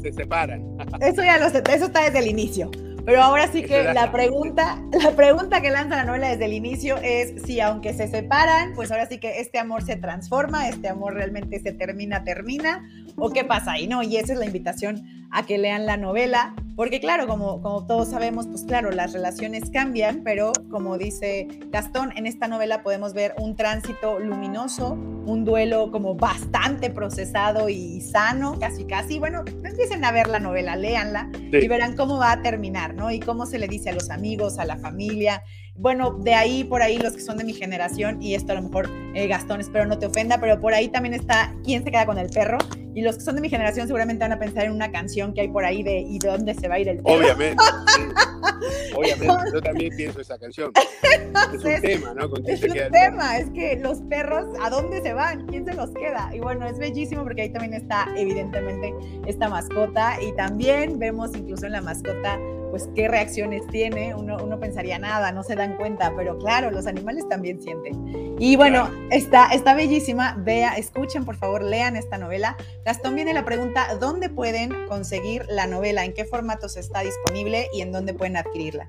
se, 0.01 0.11
separan. 0.11 0.77
Eso 0.99 1.23
ya 1.23 1.37
lo 1.37 1.49
sé, 1.49 1.63
eso 1.73 1.85
está 1.85 2.03
desde 2.03 2.19
el 2.19 2.27
inicio. 2.27 2.69
Pero 3.05 3.21
ahora 3.21 3.47
sí 3.47 3.63
que 3.63 3.83
la 3.83 4.11
pregunta, 4.11 4.79
la 4.91 5.11
pregunta 5.11 5.61
que 5.61 5.71
lanza 5.71 5.95
la 5.95 6.03
novela 6.03 6.29
desde 6.29 6.45
el 6.45 6.53
inicio 6.53 6.97
es 7.01 7.41
si 7.43 7.59
aunque 7.59 7.93
se 7.93 8.07
separan, 8.07 8.73
pues 8.75 8.91
ahora 8.91 9.07
sí 9.07 9.19
que 9.19 9.39
este 9.39 9.57
amor 9.57 9.83
se 9.83 9.95
transforma, 9.95 10.67
este 10.67 10.87
amor 10.87 11.13
realmente 11.15 11.59
se 11.59 11.71
termina, 11.71 12.23
termina, 12.23 12.87
o 13.21 13.29
qué 13.29 13.43
pasa 13.45 13.73
ahí, 13.73 13.87
¿no? 13.87 14.01
Y 14.01 14.17
esa 14.17 14.33
es 14.33 14.39
la 14.39 14.45
invitación 14.45 15.03
a 15.29 15.45
que 15.45 15.57
lean 15.57 15.85
la 15.85 15.95
novela, 15.95 16.55
porque 16.75 16.99
claro, 16.99 17.27
como, 17.27 17.61
como 17.61 17.85
todos 17.85 18.09
sabemos, 18.09 18.47
pues 18.47 18.63
claro, 18.63 18.91
las 18.91 19.13
relaciones 19.13 19.69
cambian, 19.69 20.21
pero 20.23 20.51
como 20.69 20.97
dice 20.97 21.47
Gastón, 21.69 22.11
en 22.17 22.25
esta 22.25 22.47
novela 22.47 22.81
podemos 22.81 23.13
ver 23.13 23.35
un 23.37 23.55
tránsito 23.55 24.19
luminoso, 24.19 24.93
un 24.93 25.45
duelo 25.45 25.91
como 25.91 26.15
bastante 26.15 26.89
procesado 26.89 27.69
y 27.69 28.01
sano, 28.01 28.59
casi 28.59 28.85
casi. 28.85 29.19
Bueno, 29.19 29.43
empiecen 29.63 30.03
a 30.03 30.11
ver 30.11 30.27
la 30.27 30.39
novela, 30.39 30.75
léanla 30.75 31.29
y 31.51 31.67
verán 31.67 31.95
cómo 31.95 32.17
va 32.17 32.31
a 32.31 32.41
terminar, 32.41 32.95
¿no? 32.95 33.11
Y 33.11 33.19
cómo 33.19 33.45
se 33.45 33.59
le 33.59 33.67
dice 33.67 33.91
a 33.91 33.93
los 33.93 34.09
amigos, 34.09 34.57
a 34.57 34.65
la 34.65 34.77
familia, 34.77 35.43
bueno, 35.75 36.11
de 36.11 36.33
ahí 36.33 36.63
por 36.63 36.81
ahí 36.81 36.97
los 36.97 37.13
que 37.13 37.21
son 37.21 37.37
de 37.37 37.43
mi 37.43 37.53
generación, 37.53 38.21
y 38.21 38.35
esto 38.35 38.51
a 38.51 38.55
lo 38.55 38.63
mejor 38.63 38.89
eh, 39.15 39.27
Gastón, 39.27 39.61
espero 39.61 39.85
no 39.85 39.97
te 39.97 40.05
ofenda, 40.05 40.39
pero 40.39 40.59
por 40.59 40.73
ahí 40.73 40.89
también 40.89 41.13
está 41.13 41.53
¿Quién 41.63 41.83
se 41.83 41.91
queda 41.91 42.05
con 42.05 42.17
el 42.17 42.29
perro? 42.29 42.57
Y 42.93 43.01
los 43.01 43.15
que 43.15 43.21
son 43.21 43.35
de 43.35 43.41
mi 43.41 43.49
generación 43.49 43.87
seguramente 43.87 44.23
van 44.23 44.33
a 44.33 44.39
pensar 44.39 44.65
en 44.65 44.73
una 44.73 44.91
canción 44.91 45.33
que 45.33 45.41
hay 45.41 45.47
por 45.47 45.63
ahí 45.63 45.81
de 45.81 45.99
¿Y 45.99 46.19
dónde 46.19 46.53
se 46.53 46.67
va 46.67 46.75
a 46.75 46.79
ir 46.79 46.89
el 46.89 46.97
perro? 46.97 47.19
Obviamente. 47.19 47.63
Obviamente, 48.95 49.35
yo 49.53 49.61
también 49.61 49.95
pienso 49.95 50.21
esa 50.21 50.37
canción. 50.37 50.71
es 51.53 51.63
un 51.63 51.81
tema, 51.81 52.13
¿no? 52.13 52.25
es 52.45 52.63
un 52.63 52.91
tema, 52.91 53.37
es 53.37 53.49
que 53.51 53.77
los 53.77 54.01
perros, 54.03 54.45
¿a 54.61 54.69
dónde 54.69 55.01
se 55.01 55.13
van? 55.13 55.47
¿Quién 55.47 55.65
se 55.65 55.73
los 55.73 55.91
queda? 55.91 56.29
Y 56.33 56.39
bueno, 56.39 56.67
es 56.67 56.77
bellísimo 56.77 57.23
porque 57.23 57.43
ahí 57.43 57.49
también 57.49 57.73
está 57.73 58.07
evidentemente 58.15 58.93
esta 59.25 59.49
mascota 59.49 60.21
y 60.21 60.35
también 60.35 60.99
vemos 60.99 61.35
incluso 61.35 61.65
en 61.65 61.71
la 61.71 61.81
mascota 61.81 62.37
pues 62.71 62.89
qué 62.95 63.07
reacciones 63.09 63.67
tiene, 63.67 64.15
uno, 64.15 64.37
uno, 64.41 64.59
pensaría 64.59 64.97
nada, 64.97 65.31
no 65.33 65.43
se 65.43 65.55
dan 65.55 65.75
cuenta, 65.75 66.13
pero 66.15 66.37
claro, 66.39 66.71
los 66.71 66.87
animales 66.87 67.27
también 67.29 67.61
sienten. 67.61 68.35
Y 68.39 68.55
bueno, 68.55 68.89
está, 69.11 69.51
está 69.53 69.75
bellísima, 69.75 70.35
vea, 70.39 70.77
escuchen 70.77 71.25
por 71.25 71.35
favor, 71.35 71.63
lean 71.63 71.97
esta 71.97 72.17
novela. 72.17 72.55
Gastón 72.85 73.15
viene 73.15 73.33
la 73.33 73.43
pregunta, 73.43 73.95
¿dónde 73.99 74.29
pueden 74.29 74.87
conseguir 74.87 75.45
la 75.49 75.67
novela? 75.67 76.05
¿En 76.05 76.13
qué 76.13 76.23
formatos 76.23 76.77
está 76.77 77.01
disponible 77.01 77.67
y 77.73 77.81
en 77.81 77.91
dónde 77.91 78.13
pueden 78.13 78.37
adquirirla? 78.37 78.87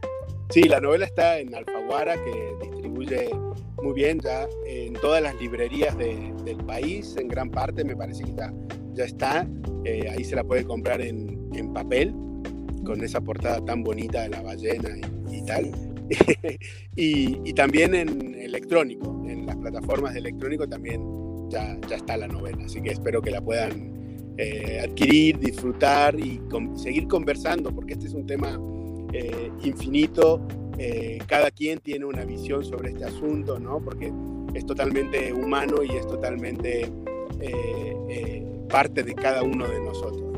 Sí, 0.51 0.63
la 0.63 0.81
novela 0.81 1.07
está 1.07 1.39
en 1.39 1.55
Alfaguara, 1.55 2.15
que 2.15 2.55
distribuye 2.63 3.31
muy 3.83 3.95
bien 3.95 4.21
ya 4.21 4.47
en 4.67 4.93
todas 4.95 5.21
las 5.23 5.35
librerías 5.41 5.97
del 5.99 6.59
país, 6.67 7.17
en 7.19 7.27
gran 7.27 7.51
parte 7.51 7.85
me 7.85 7.97
parece 7.97 8.23
que 8.23 8.35
ya, 8.35 8.53
ya 8.93 9.05
está, 9.05 9.47
eh, 9.85 10.09
ahí 10.09 10.23
se 10.23 10.37
la 10.37 10.45
puede 10.45 10.65
comprar 10.65 11.01
en, 11.01 11.49
en 11.55 11.73
papel 11.73 12.15
con 12.85 13.03
esa 13.03 13.21
portada 13.21 13.65
tan 13.65 13.83
bonita 13.83 14.23
de 14.23 14.29
la 14.31 14.43
ballena 14.43 14.91
y, 15.31 15.43
tal. 15.45 15.71
y, 16.97 17.53
también 17.55 17.95
en 17.95 18.35
electrónico, 18.35 19.23
en 19.27 19.47
las 19.47 19.57
plataformas 19.57 20.15
de 20.15 20.21
electrónico 20.21 20.69
también 20.69 21.03
ya, 21.49 21.79
está 21.91 22.17
la 22.17 22.29
novela, 22.29 22.65
así 22.65 22.81
que 22.81 22.91
espero 22.91 23.21
que 23.21 23.31
la 23.31 23.41
puedan 23.41 24.35
eh, 24.39 24.81
adquirir, 24.83 25.39
disfrutar 25.39 26.19
y 26.19 26.41
seguir 26.77 27.07
conversando, 27.07 27.75
porque 27.75 27.95
este 27.95 28.07
es 28.07 28.15
un 28.15 28.27
tema 28.27 28.59
eh, 29.13 29.51
infinito, 29.63 30.47
eh, 30.79 31.19
cada 31.27 31.51
quien 31.51 31.79
tiene 31.81 32.07
una 32.07 32.25
visión 32.25 32.65
sobre 32.65 32.91
este 32.91 33.05
asunto, 33.05 33.59
¿no? 33.59 33.81
porque 33.81 34.13
es 34.55 34.65
totalmente 34.65 35.33
humano 35.33 35.83
y 35.83 35.91
es 35.97 36.07
totalmente 36.07 36.91
parte 38.69 39.03
de 39.03 39.15
cada 39.15 39.43
uno 39.43 39.69
de 39.69 39.81
nosotros. 39.81 40.32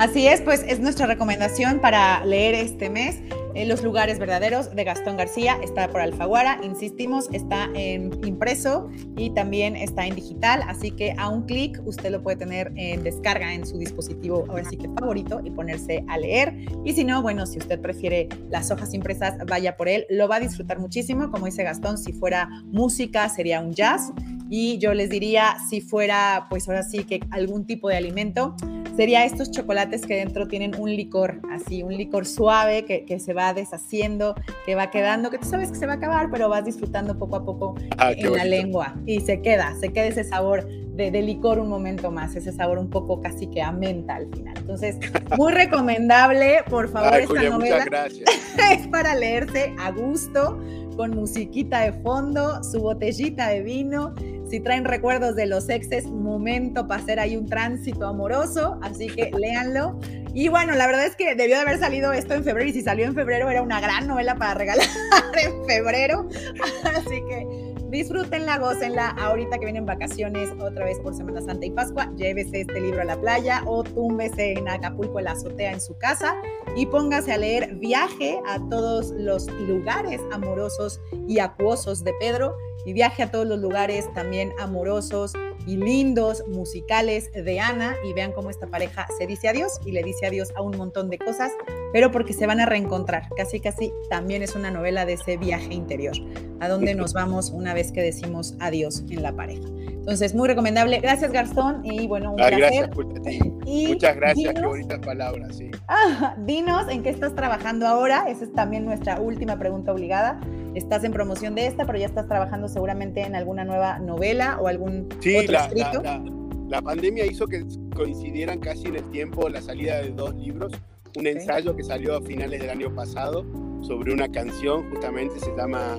Así 0.00 0.26
es, 0.26 0.40
pues 0.40 0.64
es 0.66 0.80
nuestra 0.80 1.04
recomendación 1.04 1.78
para 1.78 2.24
leer 2.24 2.54
este 2.54 2.88
mes. 2.88 3.18
En 3.54 3.68
Los 3.68 3.82
lugares 3.82 4.18
verdaderos 4.18 4.74
de 4.74 4.84
Gastón 4.84 5.18
García 5.18 5.58
está 5.62 5.90
por 5.90 6.00
Alfaguara, 6.00 6.58
insistimos, 6.62 7.28
está 7.32 7.68
en 7.74 8.10
impreso 8.26 8.88
y 9.18 9.28
también 9.34 9.76
está 9.76 10.06
en 10.06 10.14
digital, 10.14 10.62
así 10.66 10.90
que 10.90 11.14
a 11.18 11.28
un 11.28 11.42
clic 11.42 11.82
usted 11.84 12.10
lo 12.12 12.22
puede 12.22 12.38
tener 12.38 12.72
en 12.76 13.02
descarga 13.02 13.52
en 13.52 13.66
su 13.66 13.76
dispositivo, 13.76 14.46
ahora 14.48 14.64
sí 14.64 14.78
que 14.78 14.88
favorito, 14.88 15.42
y 15.44 15.50
ponerse 15.50 16.02
a 16.08 16.16
leer. 16.16 16.56
Y 16.82 16.94
si 16.94 17.04
no, 17.04 17.20
bueno, 17.20 17.44
si 17.44 17.58
usted 17.58 17.78
prefiere 17.78 18.30
las 18.48 18.70
hojas 18.70 18.94
impresas, 18.94 19.36
vaya 19.48 19.76
por 19.76 19.86
él, 19.86 20.06
lo 20.08 20.28
va 20.28 20.36
a 20.36 20.40
disfrutar 20.40 20.78
muchísimo, 20.78 21.30
como 21.30 21.44
dice 21.44 21.62
Gastón, 21.62 21.98
si 21.98 22.14
fuera 22.14 22.48
música 22.72 23.28
sería 23.28 23.60
un 23.60 23.74
jazz 23.74 24.12
y 24.52 24.78
yo 24.78 24.92
les 24.94 25.08
diría, 25.10 25.56
si 25.68 25.80
fuera, 25.80 26.48
pues 26.50 26.68
ahora 26.68 26.82
sí 26.82 27.04
que 27.04 27.20
algún 27.30 27.64
tipo 27.66 27.88
de 27.88 27.96
alimento, 27.96 28.56
sería 28.96 29.24
estos 29.24 29.52
chocolates 29.52 30.04
que 30.04 30.16
dentro 30.16 30.48
tienen 30.48 30.74
un 30.76 30.90
licor, 30.90 31.40
así, 31.52 31.84
un 31.84 31.96
licor 31.96 32.26
suave 32.26 32.84
que, 32.84 33.04
que, 33.04 33.20
se 33.20 33.32
va 33.32 33.54
deshaciendo, 33.54 34.34
que 34.66 34.74
va 34.74 34.90
quedando, 34.90 35.30
que 35.30 35.38
tú 35.38 35.46
sabes 35.46 35.70
que 35.70 35.78
se 35.78 35.86
va 35.86 35.92
a 35.92 35.96
acabar, 35.96 36.30
pero 36.32 36.48
vas 36.48 36.64
disfrutando 36.64 37.16
poco 37.16 37.36
a 37.36 37.44
poco 37.44 37.76
ah, 37.96 38.10
en 38.10 38.32
la 38.32 38.44
lengua. 38.44 38.96
Y 39.06 39.20
se 39.20 39.40
queda, 39.40 39.74
se 39.78 39.92
queda 39.92 40.06
ese 40.06 40.24
sabor 40.24 40.66
de, 40.66 41.12
de, 41.12 41.22
licor 41.22 41.60
un 41.60 41.68
momento 41.68 42.10
más, 42.10 42.34
ese 42.34 42.52
sabor 42.52 42.78
un 42.78 42.90
poco 42.90 43.20
casi 43.20 43.46
que 43.46 43.62
a 43.62 43.70
menta 43.70 44.16
al 44.16 44.28
final. 44.34 44.54
Entonces, 44.58 44.96
muy 45.38 45.52
recomendable, 45.52 46.64
por 46.68 46.90
favor, 46.90 47.20
esta 47.20 47.42
novela. 47.50 47.86
es 48.72 48.86
para 48.88 49.14
leerse 49.14 49.74
a 49.78 49.92
gusto, 49.92 50.58
con 51.00 51.12
musiquita 51.12 51.80
de 51.80 51.94
fondo, 51.94 52.62
su 52.62 52.78
botellita 52.80 53.48
de 53.48 53.62
vino 53.62 54.14
si 54.50 54.60
traen 54.60 54.84
recuerdos 54.84 55.34
de 55.34 55.46
los 55.46 55.68
exes, 55.70 56.04
momento 56.06 56.88
para 56.88 57.00
hacer 57.00 57.20
ahí 57.20 57.36
un 57.36 57.46
tránsito 57.46 58.06
amoroso, 58.06 58.78
así 58.82 59.06
que 59.06 59.30
léanlo. 59.30 59.98
Y 60.34 60.48
bueno, 60.48 60.74
la 60.74 60.86
verdad 60.86 61.06
es 61.06 61.14
que 61.14 61.36
debió 61.36 61.54
de 61.54 61.62
haber 61.62 61.78
salido 61.78 62.12
esto 62.12 62.34
en 62.34 62.42
febrero 62.42 62.68
y 62.68 62.72
si 62.72 62.82
salió 62.82 63.06
en 63.06 63.14
febrero 63.14 63.48
era 63.48 63.62
una 63.62 63.80
gran 63.80 64.08
novela 64.08 64.34
para 64.34 64.54
regalar 64.54 64.86
en 65.42 65.64
febrero. 65.66 66.28
Así 66.84 67.22
que 67.28 67.46
disfrútenla, 67.90 68.58
gócenla. 68.58 69.08
Ahorita 69.10 69.58
que 69.58 69.66
vienen 69.66 69.84
vacaciones 69.84 70.50
otra 70.60 70.84
vez 70.84 70.98
por 71.00 71.14
Semana 71.14 71.40
Santa 71.40 71.66
y 71.66 71.70
Pascua, 71.70 72.10
llévese 72.16 72.60
este 72.60 72.80
libro 72.80 73.02
a 73.02 73.04
la 73.04 73.20
playa 73.20 73.62
o 73.66 73.82
túmbese 73.82 74.52
en 74.52 74.68
Acapulco 74.68 75.18
en 75.18 75.24
la 75.26 75.32
azotea 75.32 75.72
en 75.72 75.80
su 75.80 75.96
casa 75.98 76.36
y 76.76 76.86
póngase 76.86 77.32
a 77.32 77.38
leer 77.38 77.74
Viaje 77.76 78.40
a 78.46 78.58
todos 78.68 79.10
los 79.10 79.50
lugares 79.50 80.20
amorosos 80.32 81.00
y 81.26 81.38
acuosos 81.38 82.04
de 82.04 82.12
Pedro 82.14 82.56
y 82.84 82.92
viaje 82.92 83.22
a 83.22 83.30
todos 83.30 83.46
los 83.46 83.58
lugares 83.58 84.12
también 84.14 84.52
amorosos 84.58 85.32
y 85.66 85.76
lindos, 85.76 86.44
musicales 86.48 87.30
de 87.32 87.60
Ana 87.60 87.96
y 88.04 88.12
vean 88.12 88.32
cómo 88.32 88.50
esta 88.50 88.66
pareja 88.66 89.06
se 89.18 89.26
dice 89.26 89.48
adiós 89.48 89.80
y 89.84 89.92
le 89.92 90.02
dice 90.02 90.26
adiós 90.26 90.52
a 90.56 90.62
un 90.62 90.76
montón 90.76 91.10
de 91.10 91.18
cosas, 91.18 91.52
pero 91.92 92.10
porque 92.10 92.32
se 92.32 92.46
van 92.46 92.60
a 92.60 92.66
reencontrar. 92.66 93.28
Casi, 93.36 93.60
casi 93.60 93.92
también 94.08 94.42
es 94.42 94.54
una 94.54 94.70
novela 94.70 95.06
de 95.06 95.14
ese 95.14 95.36
viaje 95.36 95.74
interior, 95.74 96.14
a 96.60 96.68
donde 96.68 96.94
nos 96.94 97.12
vamos 97.12 97.50
una 97.50 97.74
vez 97.74 97.92
que 97.92 98.02
decimos 98.02 98.54
adiós 98.60 99.04
en 99.10 99.22
la 99.22 99.34
pareja. 99.34 99.66
Entonces, 100.00 100.34
muy 100.34 100.48
recomendable. 100.48 100.98
Gracias, 101.00 101.30
Garzón. 101.30 101.84
Y 101.84 102.06
bueno, 102.06 102.30
un 102.30 102.36
placer. 102.36 102.90
Muchas 102.96 104.16
gracias, 104.16 104.54
qué 104.54 104.66
bonitas 104.66 104.98
palabras. 105.00 105.56
Sí. 105.56 105.70
Ah, 105.88 106.34
dinos 106.38 106.88
en 106.88 107.02
qué 107.02 107.10
estás 107.10 107.34
trabajando 107.34 107.86
ahora. 107.86 108.24
Esa 108.28 108.44
es 108.44 108.52
también 108.52 108.86
nuestra 108.86 109.20
última 109.20 109.58
pregunta 109.58 109.92
obligada 109.92 110.40
estás 110.74 111.04
en 111.04 111.12
promoción 111.12 111.54
de 111.54 111.66
esta, 111.66 111.86
pero 111.86 111.98
ya 111.98 112.06
estás 112.06 112.26
trabajando 112.28 112.68
seguramente 112.68 113.22
en 113.22 113.34
alguna 113.34 113.64
nueva 113.64 113.98
novela 113.98 114.58
o 114.60 114.68
algún 114.68 115.08
otro 115.12 115.52
la, 115.52 115.64
escrito. 115.66 116.02
La, 116.02 116.22
la, 116.68 116.82
pandemia 116.82 117.26
hizo 117.26 117.46
que 117.46 117.64
coincidieran 117.94 118.60
casi 118.60 118.86
en 118.86 118.96
el 118.96 119.10
tiempo 119.10 119.48
la 119.48 119.60
salida 119.60 120.00
de 120.00 120.10
dos 120.10 120.34
libros. 120.34 120.72
Un 121.18 121.26
ensayo 121.26 121.74
que 121.74 121.82
salió 121.82 122.16
a 122.16 122.22
finales 122.22 122.60
del 122.60 122.70
año 122.70 122.94
pasado 122.94 123.44
sobre 123.82 124.12
una 124.12 124.30
canción, 124.30 124.88
justamente 124.90 125.40
se 125.40 125.54
llama 125.56 125.98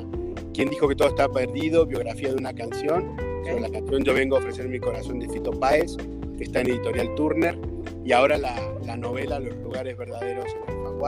¿Quién 0.54 0.70
dijo 0.70 0.88
que 0.88 0.96
todo 0.96 1.10
está 1.10 1.28
perdido? 1.30 1.86
Biografía 1.86 2.30
de 2.30 2.36
una 2.36 2.54
canción. 2.54 3.16
Sobre 3.46 3.62
la 3.62 3.70
canción 3.70 4.04
Yo 4.04 4.14
vengo 4.14 4.36
a 4.36 4.40
ofrecer 4.40 4.68
mi 4.70 4.80
corazón 4.80 5.20
de 5.20 5.28
Fito 5.30 5.52
Páez, 5.52 5.98
que 6.38 6.44
está 6.44 6.62
en 6.62 6.70
Editorial 6.70 7.16
Turner. 7.16 7.58
Y 8.06 8.12
ahora 8.12 8.38
la 8.38 8.98
novela 8.98 9.40
Los 9.40 9.56
lugares 9.58 9.98
verdaderos 9.98 10.46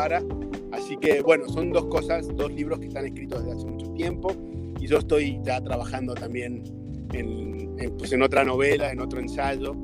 en 0.01 0.53
Así 0.73 0.97
que 0.97 1.21
bueno, 1.21 1.47
son 1.47 1.71
dos 1.71 1.85
cosas, 1.85 2.27
dos 2.35 2.51
libros 2.51 2.79
que 2.79 2.87
están 2.87 3.05
escritos 3.05 3.43
desde 3.43 3.57
hace 3.57 3.65
mucho 3.67 3.91
tiempo 3.93 4.35
y 4.79 4.87
yo 4.87 4.97
estoy 4.97 5.39
ya 5.43 5.61
trabajando 5.61 6.15
también 6.15 6.63
en, 7.13 7.75
pues 7.97 8.11
en 8.11 8.23
otra 8.23 8.43
novela, 8.43 8.91
en 8.91 8.99
otro 8.99 9.19
ensayo 9.19 9.75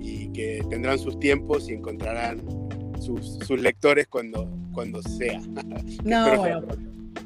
y 0.00 0.32
que 0.32 0.64
tendrán 0.70 0.98
sus 0.98 1.18
tiempos 1.20 1.68
y 1.68 1.74
encontrarán 1.74 2.42
sus, 3.00 3.38
sus 3.46 3.60
lectores 3.60 4.06
cuando, 4.08 4.50
cuando 4.72 5.02
sea. 5.02 5.40
No, 6.04 6.38
bueno, 6.38 6.66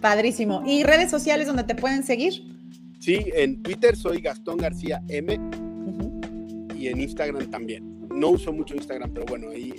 padrísimo. 0.01 0.63
¿Y 0.67 0.83
redes 0.83 1.11
sociales 1.11 1.47
donde 1.47 1.65
te 1.65 1.75
pueden 1.75 2.03
seguir? 2.03 2.43
Sí, 2.99 3.25
en 3.35 3.63
Twitter 3.63 3.97
soy 3.97 4.21
Gastón 4.21 4.59
García 4.59 5.03
M 5.09 5.39
y 6.77 6.89
en 6.89 7.01
Instagram 7.01 7.51
también. 7.51 8.09
No 8.15 8.31
uso 8.31 8.53
mucho 8.53 8.75
Instagram, 8.75 9.13
pero 9.13 9.27
bueno, 9.27 9.51
ahí, 9.51 9.75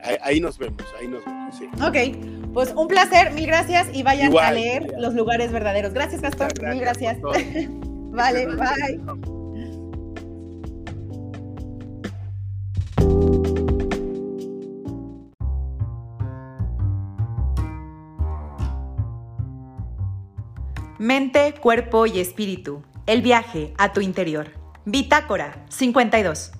ahí, 0.00 0.40
nos 0.40 0.58
vemos, 0.58 0.82
ahí 0.98 1.08
nos 1.08 1.24
vemos, 1.24 1.54
sí. 1.56 1.68
Ok, 1.82 2.52
pues 2.52 2.72
un 2.74 2.88
placer, 2.88 3.32
mil 3.32 3.46
gracias 3.46 3.88
y 3.92 4.02
vayan 4.02 4.36
a 4.36 4.50
leer 4.50 4.92
los 4.98 5.14
lugares 5.14 5.52
verdaderos. 5.52 5.92
Gracias, 5.92 6.20
Gastón, 6.20 6.48
mil 6.62 6.80
gracias. 6.80 7.18
vale, 7.20 8.46
bye. 8.46 9.36
Mente, 20.98 21.54
cuerpo 21.60 22.06
y 22.06 22.20
espíritu. 22.20 22.82
El 23.06 23.22
viaje 23.22 23.74
a 23.78 23.92
tu 23.92 24.00
interior. 24.00 24.50
Bitácora 24.86 25.64
52. 25.68 26.52